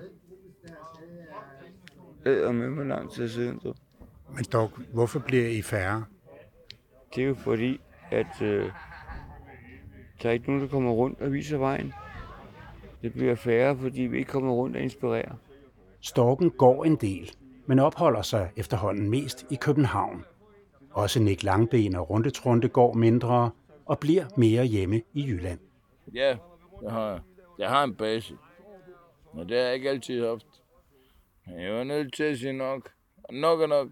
Det 2.24 2.44
er 2.44 2.52
med 2.52 2.70
mig 2.70 2.86
lang 2.86 3.12
tid 3.12 3.28
siden, 3.28 3.58
du. 3.58 3.74
Men 4.34 4.44
dog, 4.52 4.70
hvorfor 4.92 5.18
bliver 5.18 5.48
I 5.48 5.62
færre? 5.62 6.04
Det 7.14 7.22
er 7.22 7.28
jo 7.28 7.34
fordi, 7.34 7.80
at 8.10 8.42
øh, 8.42 8.70
der 10.22 10.28
er 10.28 10.32
ikke 10.32 10.46
nogen, 10.46 10.62
der 10.62 10.68
kommer 10.68 10.92
rundt 10.92 11.20
og 11.20 11.32
viser 11.32 11.58
vejen. 11.58 11.92
Det 13.02 13.12
bliver 13.12 13.34
færre, 13.34 13.76
fordi 13.76 14.02
vi 14.02 14.18
ikke 14.18 14.30
kommer 14.30 14.52
rundt 14.52 14.76
og 14.76 14.82
inspirerer. 14.82 15.34
Storken 16.00 16.50
går 16.50 16.84
en 16.84 16.96
del, 16.96 17.30
men 17.66 17.78
opholder 17.78 18.22
sig 18.22 18.50
efterhånden 18.56 19.10
mest 19.10 19.46
i 19.50 19.54
København. 19.54 20.24
Også 20.90 21.20
Nick 21.20 21.42
Langben 21.42 21.94
og 21.94 22.10
Rundetrunde 22.10 22.68
går 22.68 22.94
mindre 22.94 23.50
og 23.86 23.98
bliver 23.98 24.24
mere 24.36 24.64
hjemme 24.64 25.02
i 25.12 25.26
Jylland. 25.26 25.58
Ja, 26.14 26.36
det 26.82 26.90
har 26.90 27.10
jeg. 27.10 27.20
Jeg 27.58 27.68
har 27.68 27.84
en 27.84 27.94
base. 27.94 28.34
Men 29.34 29.48
det 29.48 29.56
har 29.56 29.64
jeg 29.64 29.74
ikke 29.74 29.90
altid 29.90 30.26
haft. 30.26 30.46
Men 31.46 31.60
jeg 31.60 31.74
var 31.74 31.84
nødt 31.84 32.14
til 32.14 32.24
at 32.24 32.38
sige 32.38 32.52
nok. 32.52 32.90
Nok 33.30 33.60
er 33.60 33.66
nok. 33.66 33.88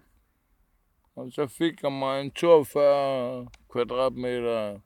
Og 1.15 1.31
så 1.31 1.47
fik 1.47 1.83
jeg 1.83 1.91
mig 1.91 2.21
en 2.21 2.31
42 2.31 3.47
kvadratmeter 3.71 4.79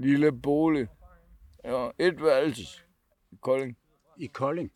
lille 0.00 0.40
bolig. 0.40 0.88
Ja, 1.64 1.90
et 1.98 2.22
værelses. 2.22 2.84
I 3.32 3.36
Kolding. 3.40 3.78
I 4.16 4.26
Kolding? 4.26 4.72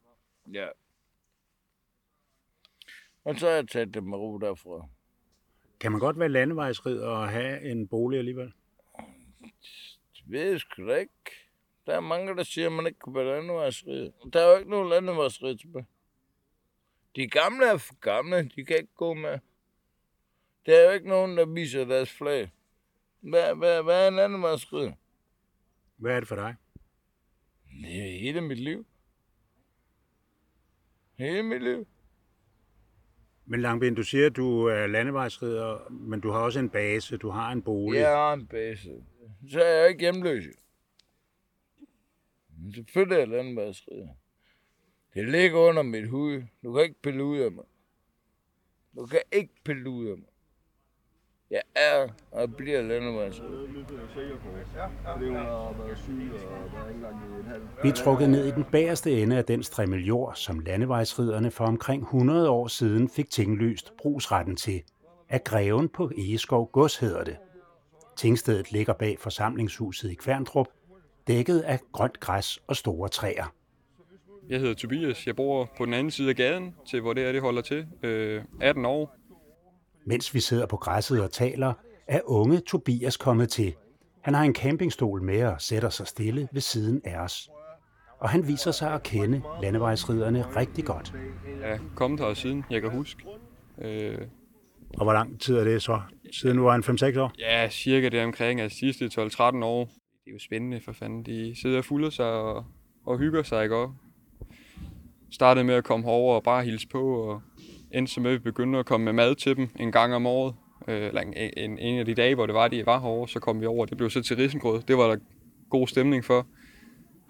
Ja. 0.52 0.69
Og 3.25 3.38
så 3.38 3.47
har 3.47 3.54
jeg 3.54 3.69
taget 3.69 3.95
det 3.95 4.04
med 4.04 4.19
ro 4.19 4.38
derfra. 4.38 4.88
Kan 5.81 5.93
man 5.93 6.00
godt 6.00 6.19
være 6.19 6.28
landevejsridder 6.28 7.09
og 7.09 7.28
have 7.28 7.71
en 7.71 7.88
bolig 7.88 8.19
alligevel? 8.19 8.52
Det 10.14 10.23
ved 10.26 10.50
jeg 10.50 10.61
sgu 10.61 10.88
da 10.88 10.95
ikke. 10.95 11.12
Der 11.87 11.97
er 11.97 12.00
mange, 12.00 12.37
der 12.37 12.43
siger, 12.43 12.66
at 12.66 12.73
man 12.73 12.87
ikke 12.87 12.99
kan 12.99 13.14
være 13.14 13.25
landevejsrid. 13.25 14.12
Der 14.33 14.40
er 14.40 14.50
jo 14.50 14.59
ikke 14.59 14.71
nogen 14.71 14.88
landevejsrid 14.88 15.57
tilbage. 15.57 15.87
De 17.16 17.28
gamle 17.28 17.66
er 17.66 17.76
for 17.76 17.95
gamle. 17.95 18.49
De 18.57 18.64
kan 18.64 18.76
ikke 18.76 18.95
gå 18.95 19.14
med. 19.14 19.38
Der 20.66 20.78
er 20.78 20.85
jo 20.85 20.90
ikke 20.90 21.09
nogen, 21.09 21.37
der 21.37 21.47
viser 21.47 21.85
deres 21.85 22.11
flag. 22.12 22.50
Hvad, 23.21 23.54
hvad, 23.54 23.83
hvad 23.83 24.04
er 24.04 24.09
en 24.09 24.16
landevejsrid? 24.16 24.93
Hvad 25.96 26.16
er 26.16 26.20
det 26.20 26.28
for 26.28 26.36
dig? 26.36 26.54
Det 27.82 28.14
er 28.14 28.18
hele 28.20 28.40
mit 28.40 28.58
liv. 28.58 28.86
Hele 31.18 31.42
mit 31.42 31.62
liv. 31.62 31.86
Men 33.46 33.60
Langben, 33.60 33.94
du 33.94 34.02
siger, 34.02 34.26
at 34.26 34.36
du 34.36 34.64
er 34.64 34.86
landevejsridder, 34.86 35.90
men 35.90 36.20
du 36.20 36.30
har 36.30 36.38
også 36.38 36.58
en 36.58 36.70
base, 36.70 37.16
du 37.16 37.28
har 37.28 37.52
en 37.52 37.62
bolig. 37.62 37.98
Jeg 37.98 38.16
har 38.16 38.32
en 38.32 38.46
base. 38.46 39.04
Så 39.50 39.60
er 39.60 39.80
jeg 39.80 39.88
ikke 39.88 40.00
hjemløs. 40.00 40.44
Men 42.58 42.74
selvfølgelig 42.74 43.14
er 43.14 43.18
jeg 43.18 43.28
landevejsridder. 43.28 44.08
Det 45.14 45.28
ligger 45.28 45.58
under 45.58 45.82
mit 45.82 46.08
hud. 46.08 46.42
Du 46.62 46.72
kan 46.72 46.82
ikke 46.82 47.02
pille 47.02 47.24
ud 47.24 47.38
af 47.38 47.52
mig. 47.52 47.64
Du 48.96 49.06
kan 49.06 49.22
ikke 49.32 49.54
pille 49.64 49.90
ud 49.90 50.06
af 50.06 50.16
mig. 50.16 50.28
Jeg 51.54 51.62
er 51.76 52.08
og 52.32 52.54
bliver 52.56 52.82
landevejsridder. 52.82 53.66
Vi 57.82 57.88
er 57.88 57.92
trukket 57.92 58.30
ned 58.30 58.46
i 58.46 58.50
den 58.50 58.64
bagerste 58.73 59.23
ende 59.23 59.37
af 59.37 59.44
den 59.44 59.62
strimmel 59.62 60.04
jord, 60.04 60.34
som 60.34 60.61
landevejsridderne 60.61 61.50
for 61.50 61.64
omkring 61.64 62.02
100 62.02 62.50
år 62.50 62.68
siden 62.68 63.08
fik 63.08 63.30
tinglyst 63.30 63.92
brugsretten 63.99 64.56
til. 64.56 64.82
Af 65.28 65.44
greven 65.44 65.88
på 65.88 66.11
Egeskov 66.18 66.70
Gods 66.73 66.96
hedder 66.96 67.25
det. 67.25 67.37
Tingstedet 68.16 68.73
ligger 68.73 68.92
bag 68.92 69.16
forsamlingshuset 69.20 70.11
i 70.11 70.14
Kværndrup, 70.14 70.68
dækket 71.26 71.61
af 71.61 71.80
grønt 71.92 72.20
græs 72.20 72.58
og 72.66 72.76
store 72.76 73.08
træer. 73.08 73.54
Jeg 74.49 74.61
hedder 74.61 74.75
Tobias. 74.75 75.26
Jeg 75.26 75.37
bor 75.37 75.70
på 75.78 75.84
den 75.84 75.94
anden 75.94 76.11
side 76.11 76.28
af 76.28 76.37
gaden, 76.37 76.75
til 76.90 77.00
hvor 77.00 77.12
det 77.12 77.25
er, 77.28 77.32
det 77.32 77.40
holder 77.40 77.62
til. 77.62 77.87
Øh, 78.02 78.42
18 78.61 78.84
år. 78.84 79.16
Mens 80.06 80.34
vi 80.34 80.40
sidder 80.40 80.66
på 80.66 80.76
græsset 80.76 81.23
og 81.23 81.32
taler, 81.32 81.73
er 82.08 82.20
unge 82.25 82.61
Tobias 82.61 83.16
kommet 83.16 83.49
til. 83.49 83.75
Han 84.23 84.34
har 84.34 84.42
en 84.44 84.54
campingstol 84.54 85.23
med 85.23 85.44
og 85.44 85.61
sætter 85.61 85.88
sig 85.90 86.06
stille 86.06 86.49
ved 86.52 86.61
siden 86.61 87.00
af 87.04 87.18
os. 87.20 87.50
Og 88.18 88.28
han 88.28 88.49
viser 88.49 88.70
sig 88.70 88.92
at 88.94 89.02
kende 89.02 89.42
landevejsridderne 89.62 90.56
rigtig 90.56 90.84
godt. 90.84 91.14
Jeg 91.61 91.70
er 91.70 91.78
kommet 91.96 92.20
her 92.20 92.34
siden, 92.34 92.64
jeg 92.70 92.80
kan 92.82 92.90
huske. 92.90 93.23
Øh, 93.78 94.18
Og 94.99 95.04
hvor 95.04 95.12
lang 95.12 95.40
tid 95.40 95.56
er 95.56 95.64
det 95.64 95.82
så? 95.82 96.00
Siden 96.32 96.56
du 96.56 96.62
var 96.62 96.75
en 96.75 96.82
5-6 97.14 97.18
år? 97.20 97.32
ja, 97.38 97.68
cirka 97.70 98.08
det 98.08 98.25
omkring 98.25 98.61
af 98.61 98.70
de 98.70 98.76
sidste 98.76 99.04
12-13 99.06 99.64
år. 99.64 99.84
Det 99.84 100.30
er 100.30 100.32
jo 100.32 100.38
spændende 100.38 100.80
for 100.84 100.92
fanden. 100.92 101.23
De 101.23 101.54
sidder 101.62 101.78
og 101.78 101.84
fulder 101.84 102.11
sig 102.11 102.26
og, 102.26 102.64
og 103.06 103.18
hygger 103.18 103.42
sig, 103.42 103.62
ikke? 103.62 103.76
Og 103.76 103.94
startede 105.30 105.64
med 105.64 105.75
at 105.75 105.84
komme 105.84 106.04
herover 106.06 106.34
og 106.34 106.42
bare 106.42 106.64
hilse 106.64 106.88
på, 106.88 107.14
og 107.16 107.42
endte 107.94 108.12
så 108.12 108.20
med, 108.20 108.30
at 108.30 108.34
vi 108.34 108.38
begyndte 108.38 108.78
at 108.78 108.86
komme 108.86 109.04
med 109.04 109.12
mad 109.12 109.34
til 109.34 109.56
dem 109.56 109.68
en 109.76 109.92
gang 109.92 110.14
om 110.14 110.26
året. 110.26 110.54
Øh, 110.88 111.06
eller 111.06 111.20
en, 111.20 111.34
en, 111.56 111.78
en 111.78 111.98
af 111.98 112.06
de 112.06 112.14
dage, 112.14 112.34
hvor 112.34 112.46
det 112.46 112.54
var, 112.54 112.68
de 112.68 112.86
var 112.86 113.00
herovre, 113.00 113.28
så 113.28 113.40
kom 113.40 113.60
vi 113.60 113.66
over. 113.66 113.86
Det 113.86 113.96
blev 113.96 114.10
så 114.10 114.22
til 114.22 114.36
risengrød. 114.36 114.82
Det 114.82 114.96
var 114.96 115.06
der 115.08 115.16
god 115.70 115.86
stemning 115.86 116.24
for. 116.24 116.46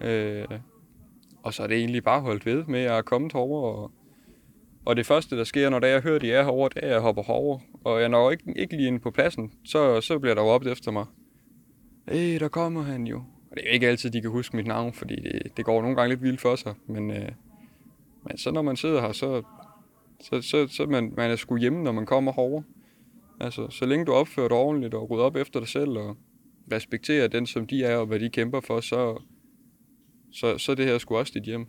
Øh, 0.01 0.45
og 1.43 1.53
så 1.53 1.63
er 1.63 1.67
det 1.67 1.77
egentlig 1.77 2.03
bare 2.03 2.21
holdt 2.21 2.45
ved 2.45 2.63
med 2.65 2.83
at 2.83 3.05
komme 3.05 3.29
herover. 3.33 3.71
Og, 3.71 3.91
og 4.85 4.95
det 4.95 5.05
første, 5.05 5.37
der 5.37 5.43
sker, 5.43 5.69
når 5.69 5.79
det 5.79 5.89
er, 5.89 5.93
jeg 5.93 6.01
hører, 6.01 6.19
de 6.19 6.31
er 6.31 6.43
herovre, 6.43 6.69
det 6.75 6.83
er, 6.83 6.87
at 6.87 6.93
jeg 6.93 7.01
hopper 7.01 7.23
herover. 7.23 7.59
Og 7.83 8.01
jeg 8.01 8.09
når 8.09 8.31
ikke, 8.31 8.53
ikke 8.55 8.75
lige 8.75 8.87
ind 8.87 8.99
på 8.99 9.11
pladsen, 9.11 9.51
så, 9.65 10.01
så 10.01 10.19
bliver 10.19 10.35
der 10.35 10.41
jo 10.41 10.71
efter 10.71 10.91
mig. 10.91 11.05
Øh, 12.07 12.39
der 12.39 12.47
kommer 12.47 12.81
han 12.81 13.07
jo. 13.07 13.17
Og 13.51 13.57
det 13.57 13.63
er 13.63 13.69
jo 13.69 13.73
ikke 13.73 13.87
altid, 13.87 14.11
de 14.11 14.21
kan 14.21 14.31
huske 14.31 14.55
mit 14.55 14.67
navn, 14.67 14.93
fordi 14.93 15.15
det, 15.15 15.57
det 15.57 15.65
går 15.65 15.81
nogle 15.81 15.95
gange 15.95 16.09
lidt 16.09 16.21
vildt 16.21 16.41
for 16.41 16.55
sig. 16.55 16.73
Men, 16.87 17.11
øh, 17.11 17.31
men 18.23 18.37
så 18.37 18.51
når 18.51 18.61
man 18.61 18.75
sidder 18.75 19.01
her, 19.01 19.11
så, 19.11 19.43
så, 20.21 20.41
så, 20.41 20.67
så 20.67 20.85
man, 20.85 21.13
man 21.17 21.31
er 21.31 21.35
sgu 21.35 21.57
hjemme, 21.57 21.83
når 21.83 21.91
man 21.91 22.05
kommer 22.05 22.31
herover. 22.31 22.61
Altså, 23.39 23.69
så 23.69 23.85
længe 23.85 24.05
du 24.05 24.11
opfører 24.11 24.47
dig 24.47 24.57
ordentligt 24.57 24.93
og 24.93 25.09
rydder 25.09 25.23
op 25.23 25.35
efter 25.35 25.59
dig 25.59 25.69
selv 25.69 25.89
og 25.89 26.17
respekterer 26.71 27.27
den, 27.27 27.45
som 27.45 27.67
de 27.67 27.83
er 27.83 27.97
og 27.97 28.05
hvad 28.05 28.19
de 28.19 28.29
kæmper 28.29 28.59
for, 28.59 28.79
så, 28.79 29.21
så, 30.31 30.57
så 30.57 30.75
det 30.75 30.85
her 30.85 30.97
sgu 30.97 31.17
også 31.17 31.31
dit 31.35 31.43
hjem. 31.43 31.65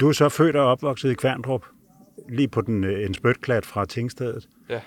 Du 0.00 0.08
er 0.08 0.12
så 0.12 0.28
født 0.28 0.56
og 0.56 0.64
opvokset 0.64 1.10
i 1.10 1.14
Kværndrup, 1.14 1.66
lige 2.28 2.48
på 2.48 2.60
den, 2.60 2.84
øh, 2.84 3.06
en 3.06 3.14
spytklat 3.14 3.66
fra 3.66 3.84
Tingstedet. 3.84 4.48
Ja. 4.70 4.80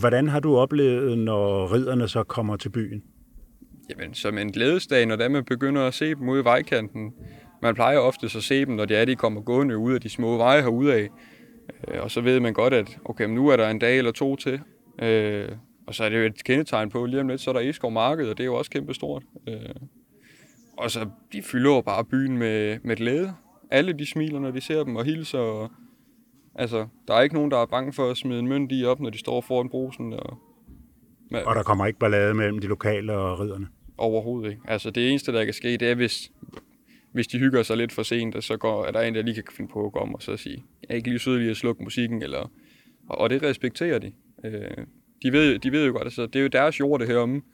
Hvordan 0.00 0.28
har 0.28 0.40
du 0.40 0.56
oplevet, 0.56 1.18
når 1.18 1.72
ridderne 1.74 2.08
så 2.08 2.24
kommer 2.24 2.56
til 2.56 2.68
byen? 2.68 3.02
Jamen, 3.90 4.14
som 4.14 4.38
en 4.38 4.52
glædesdag, 4.52 5.06
når 5.06 5.16
er, 5.16 5.28
man 5.28 5.44
begynder 5.44 5.86
at 5.86 5.94
se 5.94 6.14
dem 6.14 6.28
ude 6.28 6.40
i 6.40 6.44
vejkanten, 6.44 7.12
man 7.62 7.74
plejer 7.74 7.98
ofte 7.98 8.24
at 8.24 8.30
se 8.30 8.64
dem, 8.64 8.74
når 8.74 8.84
det 8.84 8.96
er, 8.96 9.04
de 9.04 9.16
kommer 9.16 9.40
gående 9.40 9.78
ud 9.78 9.92
af 9.94 10.00
de 10.00 10.08
små 10.08 10.36
veje 10.36 10.62
herude 10.62 10.94
af. 10.94 11.08
Øh, 11.88 12.02
og 12.02 12.10
så 12.10 12.20
ved 12.20 12.40
man 12.40 12.52
godt, 12.52 12.74
at 12.74 12.98
okay, 13.04 13.24
men 13.24 13.34
nu 13.34 13.48
er 13.48 13.56
der 13.56 13.70
en 13.70 13.78
dag 13.78 13.98
eller 13.98 14.12
to 14.12 14.36
til. 14.36 14.60
Øh, 15.02 15.48
og 15.86 15.94
så 15.94 16.04
er 16.04 16.08
det 16.08 16.18
jo 16.18 16.26
et 16.26 16.44
kendetegn 16.44 16.90
på, 16.90 17.06
lige 17.06 17.20
om 17.20 17.28
lidt, 17.28 17.40
så 17.40 17.50
er 17.50 17.54
der 17.54 17.60
Eskov 17.60 17.92
Marked, 17.92 18.28
og 18.28 18.38
det 18.38 18.42
er 18.42 18.46
jo 18.46 18.54
også 18.54 18.70
kæmpestort. 18.70 19.22
Øh, 19.48 19.58
og 20.76 20.90
så 20.90 21.08
de 21.32 21.42
fylder 21.42 21.74
jo 21.74 21.80
bare 21.80 22.04
byen 22.04 22.38
med, 22.38 22.78
med 22.84 22.96
glæde. 22.96 23.34
Alle 23.70 23.92
de 23.92 24.06
smiler, 24.06 24.40
når 24.40 24.50
de 24.50 24.60
ser 24.60 24.84
dem 24.84 24.96
og 24.96 25.04
hilser. 25.04 25.38
Og, 25.38 25.70
altså, 26.54 26.86
der 27.08 27.14
er 27.14 27.20
ikke 27.20 27.34
nogen, 27.34 27.50
der 27.50 27.58
er 27.58 27.66
bange 27.66 27.92
for 27.92 28.10
at 28.10 28.16
smide 28.16 28.38
en 28.38 28.48
mønt 28.48 28.72
i 28.72 28.84
op, 28.84 29.00
når 29.00 29.10
de 29.10 29.18
står 29.18 29.40
foran 29.40 29.68
brosen. 29.68 30.12
Og, 30.12 30.38
med, 31.30 31.42
og 31.42 31.54
der 31.54 31.62
kommer 31.62 31.86
ikke 31.86 31.98
ballade 31.98 32.34
mellem 32.34 32.58
de 32.58 32.66
lokale 32.66 33.12
og 33.12 33.40
ridderne? 33.40 33.68
Overhovedet 33.98 34.50
ikke. 34.50 34.62
Altså, 34.68 34.90
det 34.90 35.10
eneste, 35.10 35.32
der 35.32 35.44
kan 35.44 35.54
ske, 35.54 35.76
det 35.76 35.90
er, 35.90 35.94
hvis, 35.94 36.32
hvis 37.12 37.26
de 37.26 37.38
hygger 37.38 37.62
sig 37.62 37.76
lidt 37.76 37.92
for 37.92 38.02
sent, 38.02 38.34
og 38.34 38.42
så 38.42 38.56
går, 38.56 38.84
er 38.84 38.90
der 38.90 39.00
en, 39.00 39.14
der 39.14 39.22
lige 39.22 39.34
kan 39.34 39.44
finde 39.52 39.70
på 39.72 39.86
at 39.86 39.92
komme 39.92 40.16
og 40.16 40.22
så 40.22 40.36
sige, 40.36 40.64
jeg 40.82 40.90
er 40.90 40.94
ikke 40.94 41.08
lige 41.08 41.18
sød 41.18 41.38
lige 41.38 41.50
at 41.50 41.56
slukke 41.56 41.82
musikken, 41.82 42.22
eller, 42.22 42.50
og, 43.08 43.18
og 43.18 43.30
det 43.30 43.42
respekterer 43.42 43.98
de. 43.98 44.12
Øh, 44.44 44.70
de, 45.22 45.32
ved, 45.32 45.58
de 45.58 45.72
ved 45.72 45.86
jo 45.86 45.92
godt, 45.92 46.04
altså, 46.04 46.26
det 46.26 46.36
er 46.36 46.42
jo 46.42 46.48
deres 46.48 46.80
jord, 46.80 47.00
det 47.00 47.08
her 47.08 47.16
om 47.16 47.44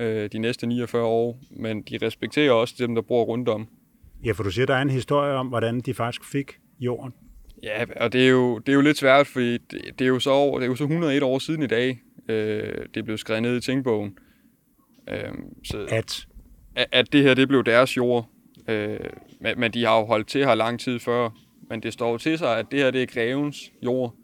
øh, 0.00 0.28
de 0.32 0.38
næste 0.38 0.66
49 0.66 1.04
år, 1.04 1.38
men 1.50 1.82
de 1.82 1.98
respekterer 2.02 2.52
også 2.52 2.74
dem, 2.78 2.94
der 2.94 3.02
bor 3.02 3.24
rundt 3.24 3.48
om. 3.48 3.68
Ja, 4.24 4.32
for 4.32 4.42
du 4.42 4.50
siger, 4.50 4.66
der 4.66 4.74
er 4.74 4.82
en 4.82 4.90
historie 4.90 5.32
om, 5.32 5.46
hvordan 5.46 5.80
de 5.80 5.94
faktisk 5.94 6.24
fik 6.24 6.58
jorden. 6.80 7.12
Ja, 7.62 7.84
og 8.00 8.12
det 8.12 8.24
er 8.24 8.28
jo, 8.28 8.58
det 8.58 8.68
er 8.68 8.74
jo 8.74 8.80
lidt 8.80 8.98
svært, 8.98 9.26
fordi 9.26 9.52
det, 9.52 9.80
det, 9.98 10.00
er 10.00 10.08
jo 10.08 10.18
så 10.18 10.30
over, 10.30 10.58
det 10.58 10.64
er 10.64 10.68
jo 10.68 10.76
så 10.76 10.84
101 10.84 11.22
år 11.22 11.38
siden 11.38 11.62
i 11.62 11.66
dag, 11.66 12.00
øh, 12.28 12.86
det 12.94 13.04
blev 13.04 13.18
skrevet 13.18 13.42
ned 13.42 13.56
i 13.56 13.60
tænkbogen. 13.60 14.18
Øh, 15.08 15.32
så, 15.64 15.86
at? 15.90 16.26
At 16.92 17.12
det 17.12 17.22
her, 17.22 17.34
det 17.34 17.48
blev 17.48 17.64
deres 17.64 17.96
jord. 17.96 18.28
Øh, 18.68 19.00
men, 19.40 19.60
men 19.60 19.72
de 19.72 19.84
har 19.84 19.98
jo 19.98 20.04
holdt 20.04 20.28
til 20.28 20.44
her 20.44 20.54
lang 20.54 20.80
tid 20.80 20.98
før. 20.98 21.30
Men 21.68 21.82
det 21.82 21.92
står 21.92 22.18
til 22.18 22.38
sig, 22.38 22.58
at 22.58 22.66
det 22.70 22.78
her, 22.78 22.90
det 22.90 23.02
er 23.02 23.06
grevens 23.06 23.72
jord. 23.82 24.14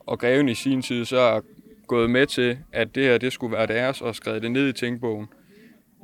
Og 0.00 0.18
greven 0.18 0.48
i 0.48 0.54
sin 0.54 0.82
tid 0.82 1.04
så 1.04 1.18
er 1.18 1.40
gået 1.86 2.10
med 2.10 2.26
til, 2.26 2.58
at 2.72 2.94
det 2.94 3.04
her, 3.04 3.18
det 3.18 3.32
skulle 3.32 3.56
være 3.56 3.66
deres, 3.66 4.00
og 4.00 4.14
skrevet 4.14 4.42
det 4.42 4.50
ned 4.50 4.68
i 4.68 4.72
tænkbogen. 4.72 5.26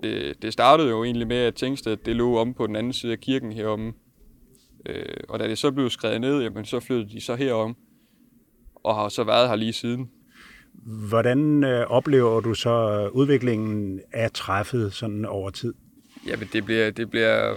Det, 0.03 0.09
øh, 0.09 0.35
det 0.43 0.53
startede 0.53 0.89
jo 0.89 1.05
egentlig 1.05 1.27
med, 1.27 1.37
at 1.37 1.55
Tingsted, 1.55 1.97
det 1.97 2.17
lå 2.17 2.39
om 2.39 2.55
på 2.55 2.67
den 2.67 2.77
anden 2.77 2.93
side 2.93 3.13
af 3.13 3.19
kirken 3.19 3.53
heromme. 3.53 3.93
Øh, 4.87 5.05
og 5.29 5.39
da 5.39 5.49
det 5.49 5.59
så 5.59 5.71
blev 5.71 5.91
skrevet 5.91 6.21
ned, 6.21 6.43
jamen, 6.43 6.65
så 6.65 6.81
flyttede 6.81 7.11
de 7.11 7.21
så 7.21 7.35
herom, 7.35 7.77
og 8.75 8.95
har 8.95 9.09
så 9.09 9.25
været 9.25 9.49
her 9.49 9.57
lige 9.57 9.73
siden. 9.73 10.11
Hvordan 11.09 11.65
øh, 11.65 11.87
oplever 11.87 12.41
du 12.41 12.55
så 12.55 13.09
udviklingen 13.09 14.01
af 14.13 14.31
træffet 14.31 14.93
sådan 14.93 15.25
over 15.25 15.51
tid? 15.51 15.75
Jamen, 16.27 16.49
det 16.53 16.65
bliver, 16.65 16.91
det 16.91 17.11
bliver, 17.11 17.55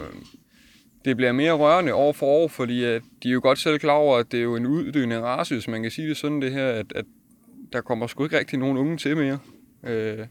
det 1.05 1.17
bliver 1.17 1.31
mere 1.31 1.53
rørende 1.53 1.93
år 1.93 2.11
for 2.11 2.25
år, 2.25 2.47
fordi 2.47 2.83
at 2.83 3.01
de 3.23 3.29
er 3.29 3.33
jo 3.33 3.39
godt 3.43 3.59
selv 3.59 3.79
klar 3.79 3.93
over, 3.93 4.17
at 4.17 4.31
det 4.31 4.39
er 4.39 4.43
jo 4.43 4.55
en 4.55 4.65
uddøende 4.65 5.21
race, 5.21 5.55
hvis 5.55 5.67
man 5.67 5.81
kan 5.81 5.91
sige 5.91 6.09
det 6.09 6.17
sådan, 6.17 6.41
det 6.41 6.51
her, 6.51 6.67
at, 6.67 6.93
at 6.95 7.05
der 7.73 7.81
kommer 7.81 8.07
sgu 8.07 8.23
ikke 8.23 8.39
rigtig 8.39 8.59
nogen 8.59 8.77
unge 8.77 8.97
til 8.97 9.17
mere. 9.17 9.39
Øh, 9.83 10.27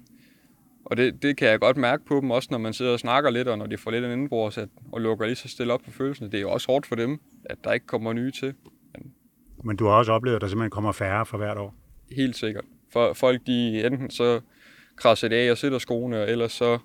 og 0.85 0.97
det, 0.97 1.23
det 1.23 1.37
kan 1.37 1.49
jeg 1.49 1.61
godt 1.61 1.77
mærke 1.77 2.05
på 2.05 2.21
dem, 2.21 2.31
også 2.31 2.49
når 2.51 2.59
man 2.59 2.73
sidder 2.73 2.93
og 2.93 2.99
snakker 2.99 3.31
lidt, 3.31 3.49
og 3.49 3.59
når 3.59 3.67
de 3.67 3.79
får 3.79 3.91
lidt 3.91 4.05
en 4.05 4.11
indenbords, 4.11 4.59
at, 4.59 4.69
og 4.93 5.01
lukker 5.01 5.27
lige 5.27 5.37
så 5.37 5.49
stille 5.49 5.73
op 5.73 5.81
på 5.85 5.91
følelserne. 5.91 6.31
Det 6.31 6.39
er 6.39 6.41
jo 6.41 6.51
også 6.51 6.67
hårdt 6.67 6.87
for 6.87 6.95
dem, 6.95 7.21
at 7.45 7.59
der 7.65 7.73
ikke 7.73 7.87
kommer 7.87 8.13
nye 8.13 8.31
til. 8.31 8.55
Men, 8.93 9.13
Men 9.65 9.77
du 9.77 9.87
har 9.87 9.93
også 9.93 10.13
oplevet, 10.13 10.37
at 10.37 10.41
der 10.41 10.49
simpelthen 10.49 10.71
kommer 10.71 10.93
færre 10.93 11.27
for 11.27 11.39
hvert 11.39 11.59
år? 11.59 11.75
Helt 12.17 12.37
sikkert. 12.37 12.65
For 12.93 13.13
folk, 13.13 13.41
de 13.47 13.87
enten 13.87 14.11
så 14.11 14.41
krasser 14.97 15.29
det 15.29 15.37
af 15.37 15.51
og 15.51 15.59
sætter 15.59 15.79
skoene, 15.79 16.27
eller 16.27 16.49
så 16.49 16.79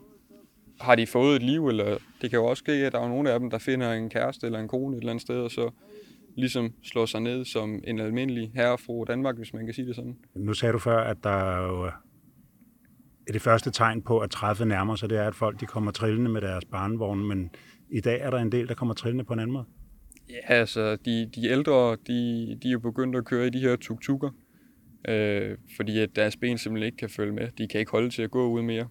har 0.81 0.95
de 0.95 1.07
fået 1.07 1.35
et 1.35 1.43
liv, 1.43 1.67
eller 1.67 1.97
det 2.21 2.29
kan 2.29 2.39
jo 2.39 2.45
også 2.45 2.61
ske, 2.61 2.71
at 2.71 2.91
der 2.91 2.99
er 2.99 3.07
nogle 3.07 3.31
af 3.31 3.39
dem, 3.39 3.49
der 3.49 3.57
finder 3.57 3.93
en 3.93 4.09
kæreste 4.09 4.45
eller 4.45 4.59
en 4.59 4.67
kone 4.67 4.95
et 4.95 4.99
eller 4.99 5.11
andet 5.11 5.21
sted, 5.21 5.35
og 5.35 5.51
så 5.51 5.71
ligesom 6.35 6.73
slår 6.83 7.05
sig 7.05 7.21
ned 7.21 7.45
som 7.45 7.81
en 7.87 7.99
almindelig 7.99 8.51
herre 8.55 8.77
fra 8.77 9.05
Danmark, 9.07 9.37
hvis 9.37 9.53
man 9.53 9.65
kan 9.65 9.73
sige 9.73 9.87
det 9.87 9.95
sådan. 9.95 10.17
Nu 10.35 10.53
sagde 10.53 10.73
du 10.73 10.79
før, 10.79 10.97
at 10.97 11.17
der 11.23 11.57
jo 11.67 11.91
er 13.27 13.33
det 13.33 13.41
første 13.41 13.71
tegn 13.71 14.01
på, 14.01 14.19
at 14.19 14.31
træffe 14.31 14.65
nærmer 14.65 14.95
sig, 14.95 15.09
det 15.09 15.17
er, 15.17 15.27
at 15.27 15.35
folk 15.35 15.59
de 15.59 15.65
kommer 15.65 15.91
trillende 15.91 16.31
med 16.31 16.41
deres 16.41 16.65
barnvogne, 16.65 17.23
men 17.27 17.49
i 17.91 17.99
dag 17.99 18.21
er 18.21 18.29
der 18.29 18.37
en 18.37 18.51
del, 18.51 18.67
der 18.67 18.73
kommer 18.73 18.93
trillende 18.93 19.23
på 19.23 19.33
en 19.33 19.39
anden 19.39 19.53
måde. 19.53 19.65
Ja, 20.29 20.53
altså, 20.53 20.95
de, 20.95 21.29
de 21.35 21.47
ældre, 21.47 21.97
de, 22.07 22.57
de 22.63 22.67
er 22.67 22.71
jo 22.71 22.79
begyndt 22.79 23.15
at 23.15 23.25
køre 23.25 23.47
i 23.47 23.49
de 23.49 23.59
her 23.59 23.75
tuk-tukker, 23.75 24.29
øh, 25.07 25.57
fordi 25.75 25.99
at 25.99 26.15
deres 26.15 26.37
ben 26.37 26.57
simpelthen 26.57 26.85
ikke 26.85 26.97
kan 26.97 27.09
følge 27.09 27.31
med. 27.33 27.47
De 27.57 27.67
kan 27.67 27.79
ikke 27.79 27.91
holde 27.91 28.09
til 28.09 28.21
at 28.21 28.31
gå 28.31 28.47
ud 28.47 28.61
mere. 28.61 28.87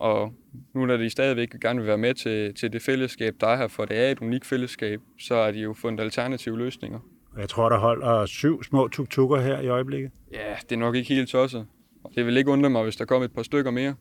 Og 0.00 0.32
nu 0.74 0.86
når 0.86 0.96
de 0.96 1.10
stadigvæk 1.10 1.50
gerne 1.62 1.78
vil 1.78 1.86
være 1.86 1.98
med 1.98 2.14
til, 2.14 2.54
til 2.54 2.72
det 2.72 2.82
fællesskab, 2.82 3.34
der 3.40 3.46
er 3.46 3.56
her, 3.56 3.68
for 3.68 3.84
det 3.84 3.98
er 3.98 4.10
et 4.10 4.18
unikt 4.20 4.46
fællesskab, 4.46 5.00
så 5.18 5.34
er 5.34 5.52
de 5.52 5.58
jo 5.58 5.72
fundet 5.72 6.04
alternative 6.04 6.58
løsninger. 6.58 6.98
Jeg 7.38 7.48
tror, 7.48 7.68
der 7.68 7.78
holder 7.78 8.26
syv 8.26 8.62
små 8.62 8.88
tuk-tukker 8.88 9.40
her 9.40 9.60
i 9.60 9.68
øjeblikket. 9.68 10.10
Ja, 10.32 10.54
det 10.68 10.72
er 10.72 10.78
nok 10.78 10.94
ikke 10.94 11.14
helt 11.14 11.28
tosset. 11.28 11.66
Og 12.04 12.12
det 12.14 12.26
vil 12.26 12.36
ikke 12.36 12.50
undre 12.50 12.70
mig, 12.70 12.82
hvis 12.82 12.96
der 12.96 13.04
kommer 13.04 13.24
et 13.24 13.32
par 13.32 13.42
stykker 13.42 13.70
mere. 13.70 13.94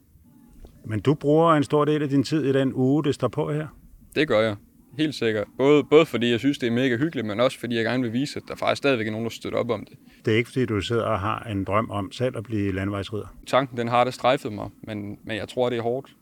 Men 0.86 1.00
du 1.00 1.14
bruger 1.14 1.54
en 1.54 1.64
stor 1.64 1.86
del 1.86 2.04
af 2.04 2.10
din 2.10 2.24
tid 2.24 2.46
i 2.46 2.54
den 2.54 2.74
uge, 2.74 3.04
det 3.04 3.16
står 3.16 3.28
på 3.28 3.52
her? 3.52 3.68
Det 4.16 4.28
gør 4.28 4.40
jeg. 4.40 4.56
Helt 4.98 5.16
sikkert. 5.16 5.48
Både, 5.58 5.84
både 5.84 6.06
fordi 6.06 6.32
jeg 6.32 6.40
synes, 6.40 6.58
det 6.58 6.68
er 6.68 6.72
mega 6.72 6.98
hyggeligt, 6.98 7.28
men 7.28 7.40
også 7.40 7.60
fordi 7.60 7.76
jeg 7.76 7.84
gerne 7.84 8.04
vil 8.04 8.14
vise, 8.14 8.40
at 8.40 8.44
der 8.48 8.56
faktisk 8.56 8.78
stadigvæk 8.78 9.08
er 9.08 9.12
nogen, 9.12 9.26
der 9.26 9.30
støtter 9.30 9.60
op 9.60 9.70
om 9.70 9.86
det. 9.86 9.98
Det 10.26 10.34
er 10.34 10.38
ikke 10.38 10.50
fordi, 10.50 10.66
du 10.66 10.82
sidder 10.82 11.04
og 11.04 11.20
har 11.20 11.44
en 11.44 11.64
drøm 11.64 11.90
om 11.90 12.12
selv 12.12 12.38
at 12.38 12.44
blive 12.44 12.72
landvejsridder? 12.72 13.28
Tanken, 13.48 13.78
den 13.78 13.88
har 13.88 14.04
det 14.04 14.14
strejfet 14.14 14.54
mig, 14.54 14.70
men, 14.84 15.20
men 15.24 15.38
jeg 15.38 15.48
tror, 15.48 15.70
det 15.70 15.78
er 15.78 15.82
hårdt. 15.82 16.16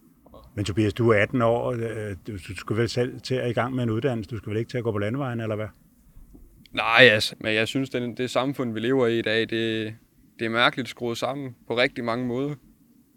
Men 0.55 0.65
Tobias, 0.65 0.93
du 0.93 1.09
er 1.09 1.21
18 1.21 1.41
år, 1.41 1.71
øh, 1.71 2.15
du 2.27 2.55
skulle 2.55 2.81
vel 2.81 2.89
selv 2.89 3.21
til 3.21 3.35
at 3.35 3.49
i 3.49 3.53
gang 3.53 3.75
med 3.75 3.83
en 3.83 3.89
uddannelse, 3.89 4.29
du 4.29 4.37
skal 4.37 4.49
vel 4.49 4.57
ikke 4.57 4.69
til 4.69 4.77
at 4.77 4.83
gå 4.83 4.91
på 4.91 4.97
landevejen, 4.97 5.39
eller 5.39 5.55
hvad? 5.55 5.67
Nej, 6.71 7.09
altså, 7.11 7.35
men 7.39 7.53
jeg 7.53 7.67
synes, 7.67 7.89
det, 7.89 8.17
det 8.17 8.29
samfund, 8.29 8.73
vi 8.73 8.79
lever 8.79 9.07
i 9.07 9.19
i 9.19 9.21
dag, 9.21 9.39
det, 9.39 9.93
det 10.39 10.45
er 10.45 10.49
mærkeligt 10.49 10.89
skruet 10.89 11.17
sammen 11.17 11.55
på 11.67 11.77
rigtig 11.77 12.03
mange 12.03 12.25
måder. 12.25 12.55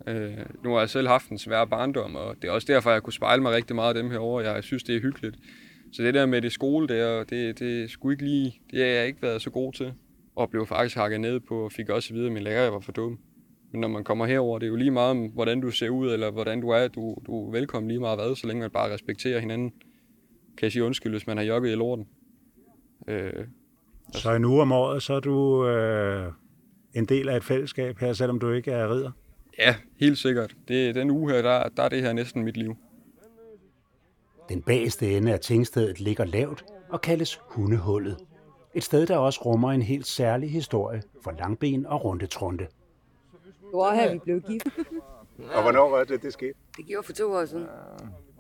Øh, 0.06 0.38
nu 0.64 0.72
har 0.72 0.78
jeg 0.78 0.90
selv 0.90 1.08
haft 1.08 1.28
en 1.28 1.38
svær 1.38 1.64
barndom, 1.64 2.16
og 2.16 2.36
det 2.42 2.48
er 2.48 2.52
også 2.52 2.72
derfor, 2.72 2.90
jeg 2.90 3.02
kunne 3.02 3.12
spejle 3.12 3.42
mig 3.42 3.52
rigtig 3.52 3.76
meget 3.76 3.96
af 3.96 4.02
dem 4.02 4.10
herover. 4.10 4.40
Jeg 4.40 4.64
synes, 4.64 4.82
det 4.82 4.96
er 4.96 5.00
hyggeligt. 5.00 5.36
Så 5.92 6.02
det 6.02 6.14
der 6.14 6.26
med 6.26 6.42
det 6.42 6.52
skole 6.52 6.88
der, 6.88 7.24
det, 7.24 7.58
det 7.58 7.90
skulle 7.90 8.14
ikke 8.14 8.24
lige, 8.24 8.60
det 8.70 8.78
har 8.78 8.86
jeg 8.86 9.06
ikke 9.06 9.22
været 9.22 9.42
så 9.42 9.50
god 9.50 9.72
til. 9.72 9.92
Og 10.36 10.50
blev 10.50 10.66
faktisk 10.66 10.96
hakket 10.96 11.20
ned 11.20 11.40
på, 11.40 11.64
og 11.64 11.72
fik 11.72 11.88
også 11.88 12.12
at 12.12 12.14
vide, 12.14 12.26
at 12.26 12.32
min 12.32 12.42
lærer 12.42 12.70
var 12.70 12.80
for 12.80 12.92
dum. 12.92 13.18
Men 13.72 13.80
når 13.80 13.88
man 13.88 14.04
kommer 14.04 14.26
herover, 14.26 14.58
det 14.58 14.66
er 14.66 14.70
jo 14.70 14.76
lige 14.76 14.90
meget 14.90 15.10
om, 15.10 15.26
hvordan 15.26 15.60
du 15.60 15.70
ser 15.70 15.88
ud, 15.88 16.12
eller 16.12 16.30
hvordan 16.30 16.60
du 16.60 16.68
er. 16.68 16.88
Du, 16.88 17.16
du 17.26 17.46
er 17.46 17.52
velkommen 17.52 17.88
lige 17.88 18.00
meget 18.00 18.18
hvad, 18.18 18.36
så 18.36 18.46
længe 18.46 18.60
man 18.60 18.70
bare 18.70 18.92
respekterer 18.92 19.40
hinanden. 19.40 19.72
Kan 20.56 20.64
jeg 20.64 20.72
sige 20.72 20.84
undskyld, 20.84 21.12
hvis 21.12 21.26
man 21.26 21.36
har 21.36 21.44
jogget 21.44 21.72
i 21.72 21.74
lorten. 21.74 22.06
Øh, 23.08 23.32
altså. 24.06 24.22
Så 24.22 24.34
en 24.34 24.44
uge 24.44 24.62
om 24.62 24.72
året, 24.72 25.02
så 25.02 25.14
er 25.14 25.20
du 25.20 25.66
øh, 25.66 26.32
en 26.94 27.06
del 27.06 27.28
af 27.28 27.36
et 27.36 27.44
fællesskab 27.44 27.98
her, 27.98 28.12
selvom 28.12 28.38
du 28.38 28.50
ikke 28.50 28.70
er 28.70 28.94
ridder? 28.94 29.10
Ja, 29.60 29.74
helt 29.96 30.18
sikkert. 30.18 30.56
Det, 30.68 30.94
den 30.94 31.10
uge 31.10 31.32
her, 31.32 31.42
der, 31.42 31.68
der 31.68 31.82
er 31.82 31.88
det 31.88 32.02
her 32.02 32.12
næsten 32.12 32.44
mit 32.44 32.56
liv. 32.56 32.76
Den 34.48 34.62
bageste 34.62 35.16
ende 35.16 35.32
af 35.32 35.40
tingstedet 35.40 36.00
ligger 36.00 36.24
lavt 36.24 36.64
og 36.88 37.00
kaldes 37.00 37.40
Hundehullet. 37.42 38.16
Et 38.74 38.84
sted, 38.84 39.06
der 39.06 39.16
også 39.16 39.40
rummer 39.44 39.72
en 39.72 39.82
helt 39.82 40.06
særlig 40.06 40.50
historie 40.50 41.02
for 41.22 41.30
langben 41.30 41.86
og 41.86 42.04
rundetrunde. 42.04 42.66
Det 43.44 43.72
var 43.72 43.94
her, 43.94 44.12
vi 44.12 44.18
blev 44.18 44.40
gift. 44.40 44.66
og 45.54 45.62
hvornår 45.62 45.90
var 45.90 46.04
det, 46.04 46.22
det 46.22 46.32
skete? 46.32 46.54
Det 46.76 46.86
gjorde 46.86 47.06
for 47.06 47.12
to 47.12 47.32
år 47.32 47.44
siden. 47.44 47.66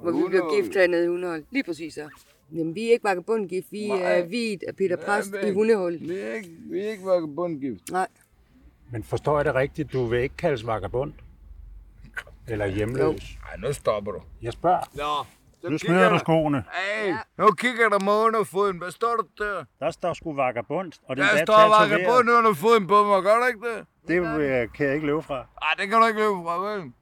Hvor 0.02 0.10
vi 0.10 0.22
blev 0.28 0.42
gift 0.56 0.74
hernede 0.74 1.04
i 1.04 1.08
Hundehold. 1.08 1.44
Lige 1.50 1.62
præcis 1.62 1.94
så. 1.94 2.08
Jamen, 2.52 2.74
vi 2.74 2.88
er 2.88 2.92
ikke 2.92 3.04
vagabundgift. 3.04 3.72
Vi 3.72 3.88
er 3.90 4.26
vidt 4.26 4.62
af 4.62 4.76
Peter 4.76 4.96
Præst 4.96 5.34
i 5.46 5.50
Hundehul. 5.50 6.00
Vi 6.00 6.18
er 6.18 6.34
ikke, 6.34 6.48
vi 6.70 6.80
er 6.80 6.90
ikke 6.90 7.04
vagabundgift. 7.06 7.90
Nej. 7.90 8.08
Men 8.92 9.04
forstår 9.04 9.38
jeg 9.38 9.44
det 9.44 9.54
rigtigt? 9.54 9.92
Du 9.92 10.04
vil 10.04 10.20
ikke 10.20 10.36
kaldes 10.36 10.66
vagabund? 10.66 11.12
Eller 12.48 12.66
hjemløs? 12.66 13.38
Nej, 13.42 13.56
nu 13.56 13.72
stopper 13.72 14.12
du. 14.12 14.22
Jeg 14.42 14.52
spørger. 14.52 14.80
Nå, 15.62 15.70
nu 15.70 15.78
smider 15.78 16.08
du 16.08 16.18
skoene. 16.18 16.64
Hey, 16.72 17.08
ja. 17.08 17.18
nu 17.38 17.50
kigger 17.50 17.88
der 17.88 18.04
mig 18.04 18.14
under 18.14 18.44
foden. 18.44 18.78
Hvad 18.78 18.90
står 18.90 19.16
der 19.16 19.44
der? 19.44 19.64
Der 19.80 19.90
står 19.90 20.12
sgu 20.12 20.34
vagabund. 20.34 20.92
Og 21.08 21.16
det 21.16 21.24
der 21.24 21.44
står 21.44 21.68
vagabund 21.78 22.30
under 22.30 22.54
foden 22.54 22.86
på 22.86 23.04
mig, 23.04 23.22
gør 23.22 23.36
du 23.36 23.46
ikke 23.46 23.60
det? 23.68 23.86
Det 24.08 24.72
kan 24.72 24.86
jeg 24.86 24.94
ikke 24.94 25.06
løbe 25.06 25.22
fra. 25.22 25.36
Nej, 25.36 25.74
det 25.78 25.88
kan 25.88 26.00
du 26.00 26.06
ikke 26.06 26.20
løbe 26.20 26.42
fra, 26.44 26.58
vel? 26.58 26.92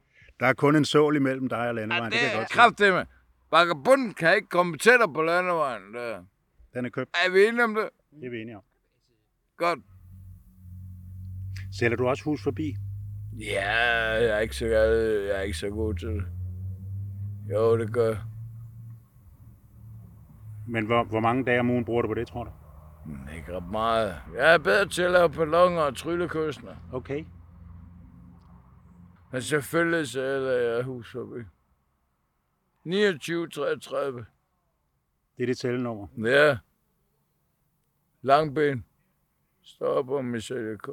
Der 0.40 0.46
er 0.46 0.52
kun 0.52 0.76
en 0.76 0.84
sål 0.84 1.16
imellem 1.16 1.48
dig 1.48 1.68
og 1.68 1.74
landevejen, 1.74 2.02
ja, 2.02 2.06
det, 2.06 2.12
det 2.12 2.20
kan 2.20 2.28
jeg 2.30 2.38
godt 2.38 2.48
kraft 2.50 2.78
det 2.78 2.92
med. 2.92 3.04
Vagabunden 3.50 4.14
kan 4.14 4.36
ikke 4.36 4.48
komme 4.48 4.78
tættere 4.78 5.12
på 5.12 5.22
landevejen. 5.22 5.94
Der. 5.94 6.22
Den 6.74 6.84
er 6.84 6.90
købt. 6.90 7.10
Er 7.26 7.30
vi 7.30 7.46
enige 7.46 7.64
om 7.64 7.74
det? 7.74 7.88
Det 8.20 8.26
er 8.26 8.30
vi 8.30 8.40
enige 8.42 8.56
om. 8.56 8.62
Godt. 9.56 9.78
Sælger 11.78 11.96
du 11.96 12.08
også 12.08 12.24
hus 12.24 12.42
forbi? 12.42 12.76
Ja, 13.38 13.72
jeg 14.12 14.36
er 14.36 14.38
ikke 14.38 14.56
så, 14.56 14.66
jeg 14.66 15.38
er 15.38 15.40
ikke 15.40 15.58
så 15.58 15.70
god 15.70 15.94
til 15.94 16.08
det. 16.08 16.24
Jo, 17.50 17.78
det 17.78 17.92
gør 17.92 18.14
Men 20.68 20.86
hvor, 20.86 21.04
hvor 21.04 21.20
mange 21.20 21.44
dage 21.44 21.60
om 21.60 21.70
ugen 21.70 21.84
bruger 21.84 22.02
du 22.02 22.08
på 22.08 22.14
det, 22.14 22.26
tror 22.28 22.44
du? 22.44 22.50
Mm, 23.06 23.28
ikke 23.36 23.56
ret 23.56 23.70
meget. 23.70 24.14
Jeg 24.34 24.54
er 24.54 24.58
bedre 24.58 24.88
til 24.88 25.02
at 25.02 25.10
lave 25.10 25.30
ballonger 25.30 25.82
og 25.82 25.96
tryllekyster. 25.96 26.76
Okay. 26.92 27.24
Men 29.32 29.42
selvfølgelig 29.42 30.08
sælger 30.08 30.52
jeg 30.52 30.84
hus 30.84 31.12
forbi. 31.12 31.40
29, 32.84 33.48
33. 33.48 34.26
Det 35.36 35.42
er 35.42 35.46
det 35.46 35.58
tellenummer. 35.58 36.06
Ja. 36.24 36.58
Langben. 38.22 38.84
Står 39.62 40.02
på 40.02 40.22
Michelle 40.22 40.78
K. 40.78 40.88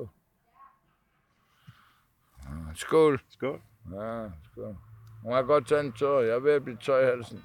Ah, 2.46 2.76
Skål. 2.76 3.20
Skål. 3.30 3.60
Ja, 3.94 4.30
skål. 4.52 4.76
Hun 5.24 5.34
har 5.34 5.42
godt 5.42 5.68
taget 5.68 5.86
en 5.86 5.92
tår. 5.92 6.22
Jeg 6.22 6.36
er 6.36 6.40
ved 6.40 6.52
at 6.52 6.64
blive 6.64 6.78
tør 6.78 7.00
i 7.00 7.06
halsen. 7.06 7.44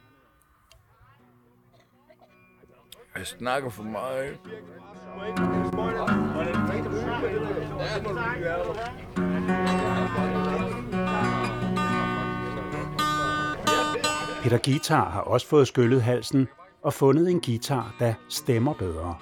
Jeg 3.17 3.27
snakker 3.27 3.71
for 3.71 3.83
meget, 3.83 4.25
ikke? 4.25 4.39
Peter 14.43 14.59
Guitar 14.65 15.11
har 15.11 15.21
også 15.21 15.47
fået 15.47 15.69
skyllet 15.69 16.03
halsen 16.03 16.49
og 16.83 16.93
fundet 16.93 17.31
en 17.31 17.41
guitar, 17.41 17.95
der 17.99 18.15
stemmer 18.29 18.75
bedre. 18.75 19.17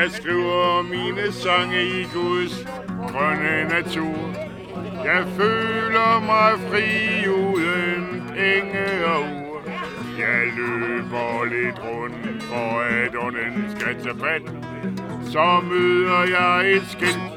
Jeg 0.00 0.10
skriver 0.10 0.82
mine 0.82 1.32
sange 1.32 1.82
i 1.84 2.04
Guds 2.14 2.66
grønne 3.10 3.68
natur. 3.68 4.18
Jeg 5.04 5.24
føler 5.36 6.20
mig 6.20 6.52
fri 6.68 7.28
uden 7.28 8.22
penge 8.28 9.06
og 9.06 9.20
ur. 9.20 9.62
Jeg 10.18 10.42
løber 10.56 11.44
lidt 11.44 11.78
rundt 11.84 12.42
for 12.42 12.80
at 12.80 13.16
ånden 13.18 13.76
skal 13.76 14.02
tage 14.02 14.18
fat. 14.18 14.42
Så 15.32 15.60
møder 15.60 16.22
jeg 16.38 16.72
et 16.72 16.86
skilt, 16.90 17.32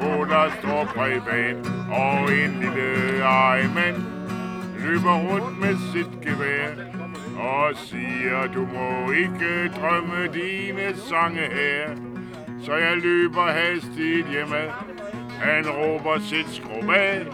hvor 0.00 0.24
der 0.24 0.50
står 0.60 0.84
privat. 0.84 1.56
Og 1.90 2.32
en 2.32 2.60
lille 2.60 3.22
ejmand 3.22 3.96
løber 4.78 5.14
rundt 5.14 5.60
med 5.60 5.76
sit 5.92 6.20
gevær. 6.22 7.07
Og 7.38 7.76
siger, 7.76 8.46
du 8.54 8.60
må 8.60 9.10
ikke 9.12 9.68
drømme 9.68 10.26
dine 10.34 10.96
sange 10.96 11.40
her. 11.40 11.96
Så 12.62 12.74
jeg 12.74 12.96
løber 12.96 13.46
hastigt 13.46 14.30
hjemme. 14.30 14.56
Han 15.30 15.64
råber 15.70 16.18
sit 16.18 16.48
skrub 16.48 16.90
af. 16.90 17.26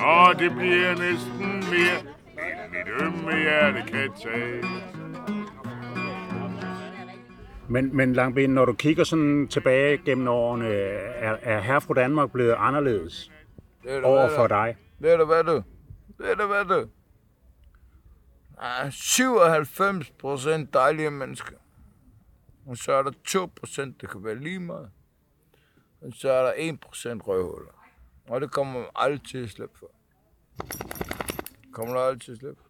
Og 0.00 0.38
det 0.38 0.52
bliver 0.56 0.90
næsten 0.90 1.64
mere, 1.70 1.98
end 2.28 2.70
mit 2.70 3.02
ømme 3.02 3.42
hjerte 3.42 3.82
kan 3.92 4.10
tage. 4.22 4.64
Men, 7.68 7.96
men 7.96 8.12
Langben, 8.12 8.50
når 8.50 8.64
du 8.64 8.72
kigger 8.72 9.04
sådan 9.04 9.48
tilbage 9.48 9.98
gennem 10.04 10.28
årene, 10.28 10.68
er, 10.68 11.36
er 11.42 11.60
Herfru 11.60 11.94
Danmark 11.94 12.32
blevet 12.32 12.54
anderledes 12.58 13.32
Det 13.82 13.96
er 13.96 14.02
over 14.02 14.28
for 14.36 14.46
dig? 14.46 14.76
Det 15.02 15.12
er 15.12 15.16
da 15.16 15.24
hvad 15.24 15.44
du. 15.44 15.62
Det 16.18 16.30
er 16.30 16.34
da 16.34 16.46
hvad 16.46 16.64
du. 16.64 16.86
Der 18.56 18.62
er 18.62 18.90
97 18.90 20.10
procent 20.10 20.74
dejlige 20.74 21.10
mennesker. 21.10 21.56
Og 22.66 22.76
så 22.76 22.92
er 22.92 23.02
der 23.02 23.12
2 23.24 23.46
procent, 23.46 24.00
der 24.00 24.06
kan 24.06 24.24
være 24.24 24.34
lige 24.34 24.60
meget. 24.60 24.90
Og 26.00 26.12
så 26.12 26.30
er 26.30 26.42
der 26.42 26.52
1 26.56 26.80
procent 26.80 27.26
røvhuller. 27.26 27.90
Og 28.28 28.40
det 28.40 28.50
kommer 28.50 28.72
man 28.72 28.88
aldrig 28.96 29.22
til 29.28 29.38
at 29.38 29.50
slippe 29.50 29.78
for. 29.78 29.90
Kommer 31.72 31.94
du 31.94 32.00
aldrig 32.00 32.22
til 32.22 32.32
at 32.32 32.38
slippe? 32.38 32.62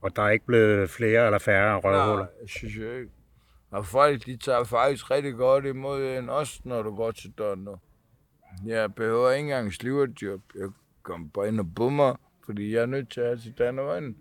Og 0.00 0.16
der 0.16 0.22
er 0.22 0.30
ikke 0.30 0.46
blevet 0.46 0.90
flere 0.90 1.26
eller 1.26 1.38
færre 1.38 1.80
røvhuller? 1.80 2.24
Nej, 2.24 2.32
det 2.42 2.50
synes 2.50 2.76
jeg 2.76 2.98
ikke. 2.98 3.10
Og 3.70 3.86
folk, 3.86 4.26
de 4.26 4.36
tager 4.36 4.64
faktisk 4.64 5.10
rigtig 5.10 5.34
godt 5.34 5.64
imod 5.64 6.18
en, 6.18 6.28
også 6.28 6.60
når 6.64 6.82
du 6.82 6.96
går 6.96 7.10
til 7.10 7.30
døren 7.38 7.64
nu. 7.64 7.76
Jeg 8.66 8.94
behøver 8.94 9.30
ikke 9.30 9.40
engang 9.40 9.72
sliverjob. 9.72 10.40
Jeg 10.54 10.68
kommer 11.02 11.28
bare 11.34 11.48
ind 11.48 11.60
og 11.60 11.74
bummer, 11.76 12.16
fordi 12.44 12.74
jeg 12.74 12.82
er 12.82 12.86
nødt 12.86 13.10
til 13.10 13.20
at 13.20 13.26
have 13.26 13.52
til 13.56 13.76
vejen. 13.76 14.16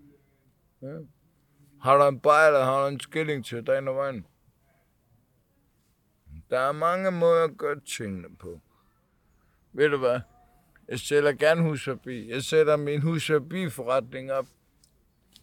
Ja. 0.81 0.97
Har 1.81 1.97
du 1.97 2.07
en 2.07 2.19
bajer, 2.19 2.47
eller 2.47 2.63
har 2.63 2.83
du 2.83 2.93
en 2.93 2.99
skilling 2.99 3.45
til 3.45 3.67
dagen 3.67 3.87
og 3.87 3.95
vejen? 3.95 4.25
Der 6.49 6.59
er 6.59 6.71
mange 6.71 7.11
måder 7.11 7.43
at 7.43 7.57
gøre 7.57 7.79
tingene 7.79 8.35
på. 8.39 8.61
Ved 9.73 9.89
du 9.89 9.97
hvad? 9.97 10.19
Jeg 10.87 10.99
sælger 10.99 11.33
gerne 11.33 11.61
hus 11.61 11.83
forbi. 11.83 12.29
Jeg 12.29 12.43
sætter 12.43 12.77
min 12.77 13.01
hus 13.01 13.27
forbi 13.27 13.69
forretning 13.69 14.31
op. 14.31 14.45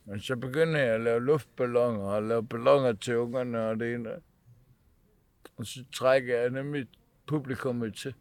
Men 0.05 0.21
så 0.21 0.37
begynder 0.37 0.81
jeg 0.81 0.95
at 0.95 1.01
lave 1.01 1.21
luftballoner 1.21 2.05
og 2.05 2.23
lave 2.23 2.47
balloner 2.47 2.93
til 2.93 3.17
ungerne 3.17 3.69
og 3.69 3.81
det 3.81 3.95
ene. 3.95 4.11
Og 5.57 5.67
så 5.67 5.85
trækker 5.95 6.39
jeg 6.39 6.51
nemlig 6.51 6.89
publikummet 7.27 7.97
til. 7.97 8.15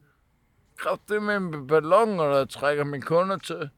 Kraft 0.77 1.09
det 1.09 1.23
med 1.23 1.67
balloner, 1.67 2.23
der 2.23 2.45
trækker 2.45 2.83
mine 2.83 3.01
kunder 3.01 3.37
til. 3.37 3.69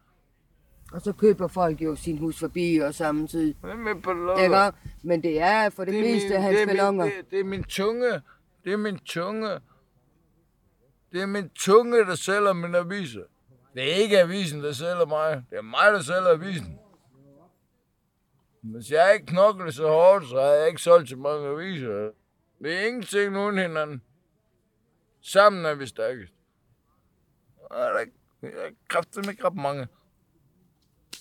Og 0.93 1.01
så 1.01 1.13
køber 1.13 1.47
folk 1.47 1.81
jo 1.81 1.95
sin 1.95 2.17
hus 2.17 2.39
forbi 2.39 2.77
og 2.77 2.93
samtidig. 2.93 3.55
Det 3.61 3.71
er 3.71 3.75
med 3.75 4.01
balloner. 4.01 4.65
Ikke? 4.67 4.77
Men 5.03 5.23
det 5.23 5.41
er 5.41 5.69
for 5.69 5.85
det, 5.85 5.93
det 5.93 6.03
meste 6.03 6.29
min, 6.29 6.41
hans 6.41 6.55
det 6.55 6.61
er 6.61 6.65
min, 6.65 6.75
balloner. 6.75 7.05
det, 7.05 7.31
det 7.31 7.39
er 7.39 7.43
min 7.43 7.63
tunge. 7.63 8.21
Det 8.63 8.73
er 8.73 8.77
min 8.77 8.99
tunge. 8.99 9.59
Det 11.11 11.21
er 11.21 11.25
min 11.25 11.49
tunge, 11.49 11.97
der 11.97 12.15
sælger 12.15 12.53
min 12.53 12.75
aviser. 12.75 13.23
Det 13.73 13.91
er 13.91 13.95
ikke 13.95 14.19
avisen, 14.19 14.63
der 14.63 14.71
sælger 14.71 15.05
mig. 15.05 15.43
Det 15.49 15.57
er 15.57 15.61
mig, 15.61 15.93
der 15.93 16.01
sælger 16.01 16.27
avisen. 16.27 16.79
Hvis 18.61 18.91
jeg 18.91 19.13
ikke 19.13 19.25
knoklet 19.25 19.73
så 19.73 19.87
hårdt, 19.87 20.27
så 20.27 20.35
har 20.41 20.47
jeg 20.47 20.67
ikke 20.67 20.81
solgt 20.81 21.09
så 21.09 21.15
mange 21.15 21.47
aviser. 21.47 22.11
Det 22.63 22.73
er 22.73 22.87
ingenting 22.87 23.37
uden 23.37 23.57
hinanden. 23.57 24.01
Sammen 25.21 25.65
er 25.65 25.75
vi 25.75 25.85
stærkest. 25.85 26.33
Og 27.57 27.77
der 27.77 27.85
er 27.85 28.05
er 28.41 28.69
kraftigt 28.89 29.55
mange. 29.55 29.87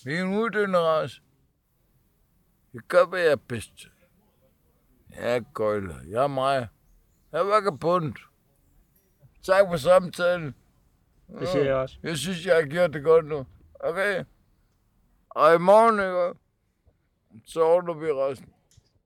Vi 0.07 0.15
er 0.15 0.23
en 0.23 0.37
uddøende 0.37 0.79
race. 0.79 1.21
Jeg 2.73 2.81
gør, 2.87 3.05
hvad 3.05 3.19
jeg 3.19 3.31
er 3.31 3.35
bedst 3.35 3.77
til. 3.77 3.89
Jeg 5.15 5.35
er 5.35 5.39
gøjler. 5.53 5.95
Jeg 6.09 6.23
er 6.23 6.27
mig. 6.27 6.67
Jeg 7.31 7.39
er 7.39 7.43
vagabond. 7.43 8.13
Tak 9.43 9.63
for 9.69 9.77
samtalen. 9.77 10.55
Det 11.39 11.47
siger 11.47 11.63
jeg 11.63 11.75
også. 11.75 11.97
Jeg 12.03 12.17
synes, 12.17 12.45
jeg 12.45 12.55
har 12.55 12.61
gjort 12.61 12.93
det 12.93 13.03
godt 13.03 13.25
nu. 13.25 13.45
Okay? 13.79 14.23
Og 15.29 15.55
i 15.55 15.57
morgen, 15.57 15.99
ikke? 15.99 16.39
Så 17.45 17.63
ordner 17.63 17.93
vi 17.93 18.05
resten. 18.05 18.47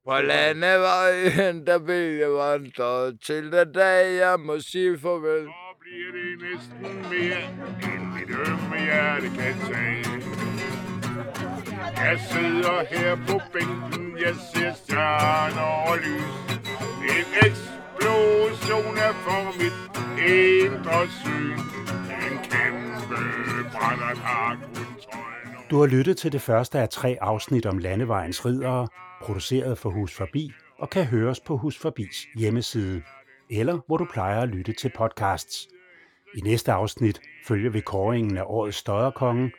På 0.06 0.22
landevejen, 0.22 1.66
der 1.68 1.78
vil 1.78 2.18
jeg 2.18 2.32
vandre 2.32 3.18
til 3.18 3.52
den 3.52 3.74
dag, 3.74 4.18
jeg 4.18 4.40
må 4.40 4.60
sige 4.60 5.00
farvel. 5.00 5.46
Så 5.46 5.78
bliver 5.80 6.12
det 6.12 6.42
næsten 6.52 7.10
mere, 7.10 7.50
end 7.94 8.06
mit 8.14 8.30
ømme 8.48 8.86
hjerte 8.86 9.28
kan 9.28 9.74
tage. 9.74 10.51
Jeg 11.98 12.20
sidder 12.20 12.86
her 12.90 13.16
på 13.16 13.42
bænken, 13.54 14.18
jeg 14.18 14.36
ser 14.54 14.74
stjerner 14.74 15.90
og 15.90 15.98
lys. 15.98 16.60
En 17.14 17.26
eksplosion 17.48 18.98
er 19.08 19.14
for 19.26 19.42
mit 19.60 19.78
indre 20.30 21.08
syn. 21.22 21.60
En 22.28 22.38
kæmpe 22.50 23.20
brændert 23.74 24.18
har 24.18 24.58
kun 24.62 24.86
Du 25.70 25.80
har 25.80 25.86
lyttet 25.86 26.18
til 26.18 26.32
det 26.32 26.42
første 26.42 26.80
af 26.80 26.90
tre 26.90 27.18
afsnit 27.22 27.66
om 27.66 27.78
Landevejens 27.78 28.46
Ridere, 28.46 28.88
produceret 29.22 29.78
for 29.78 29.90
Hus 29.90 30.16
Forbi, 30.16 30.52
og 30.80 30.90
kan 30.90 31.06
høres 31.06 31.40
på 31.40 31.58
Hus 31.58 31.78
Forbis 31.78 32.26
hjemmeside, 32.36 33.02
eller 33.50 33.80
hvor 33.88 33.98
du 33.98 34.08
plejer 34.14 34.42
at 34.42 34.50
lytte 34.50 34.74
til 34.74 34.92
podcasts. 34.98 35.68
I 36.36 36.42
næste 36.42 36.72
afsnit 36.72 37.22
følger 37.48 37.70
vi 37.70 37.80
kåringen 37.80 38.38
af 38.38 38.44
årets 38.46 38.78
støderkonge 38.78 39.52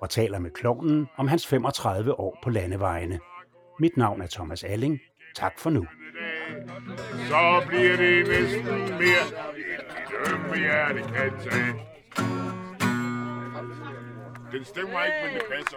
og 0.00 0.10
taler 0.10 0.38
med 0.38 0.50
klovnen 0.50 1.08
om 1.16 1.28
hans 1.28 1.46
35 1.46 2.20
år 2.20 2.38
på 2.42 2.50
landevejene. 2.50 3.20
Mit 3.80 3.96
navn 3.96 4.22
er 4.22 4.26
Thomas 4.26 4.64
Alling. 4.64 5.00
Tak 5.36 5.58
for 5.58 5.70
nu. 5.70 5.86
Så 7.28 7.62
bliver 7.68 7.96
det 7.96 8.28
næsten 8.28 8.64
mere, 8.98 9.24
dømme 10.26 10.58
hjerte 10.58 11.00
kan 11.00 11.32
tage. 11.50 11.86
Den 14.52 14.64
stemmer 14.64 15.04
ikke, 15.04 15.16
men 15.24 15.34
det 15.34 15.42
passer. 15.50 15.76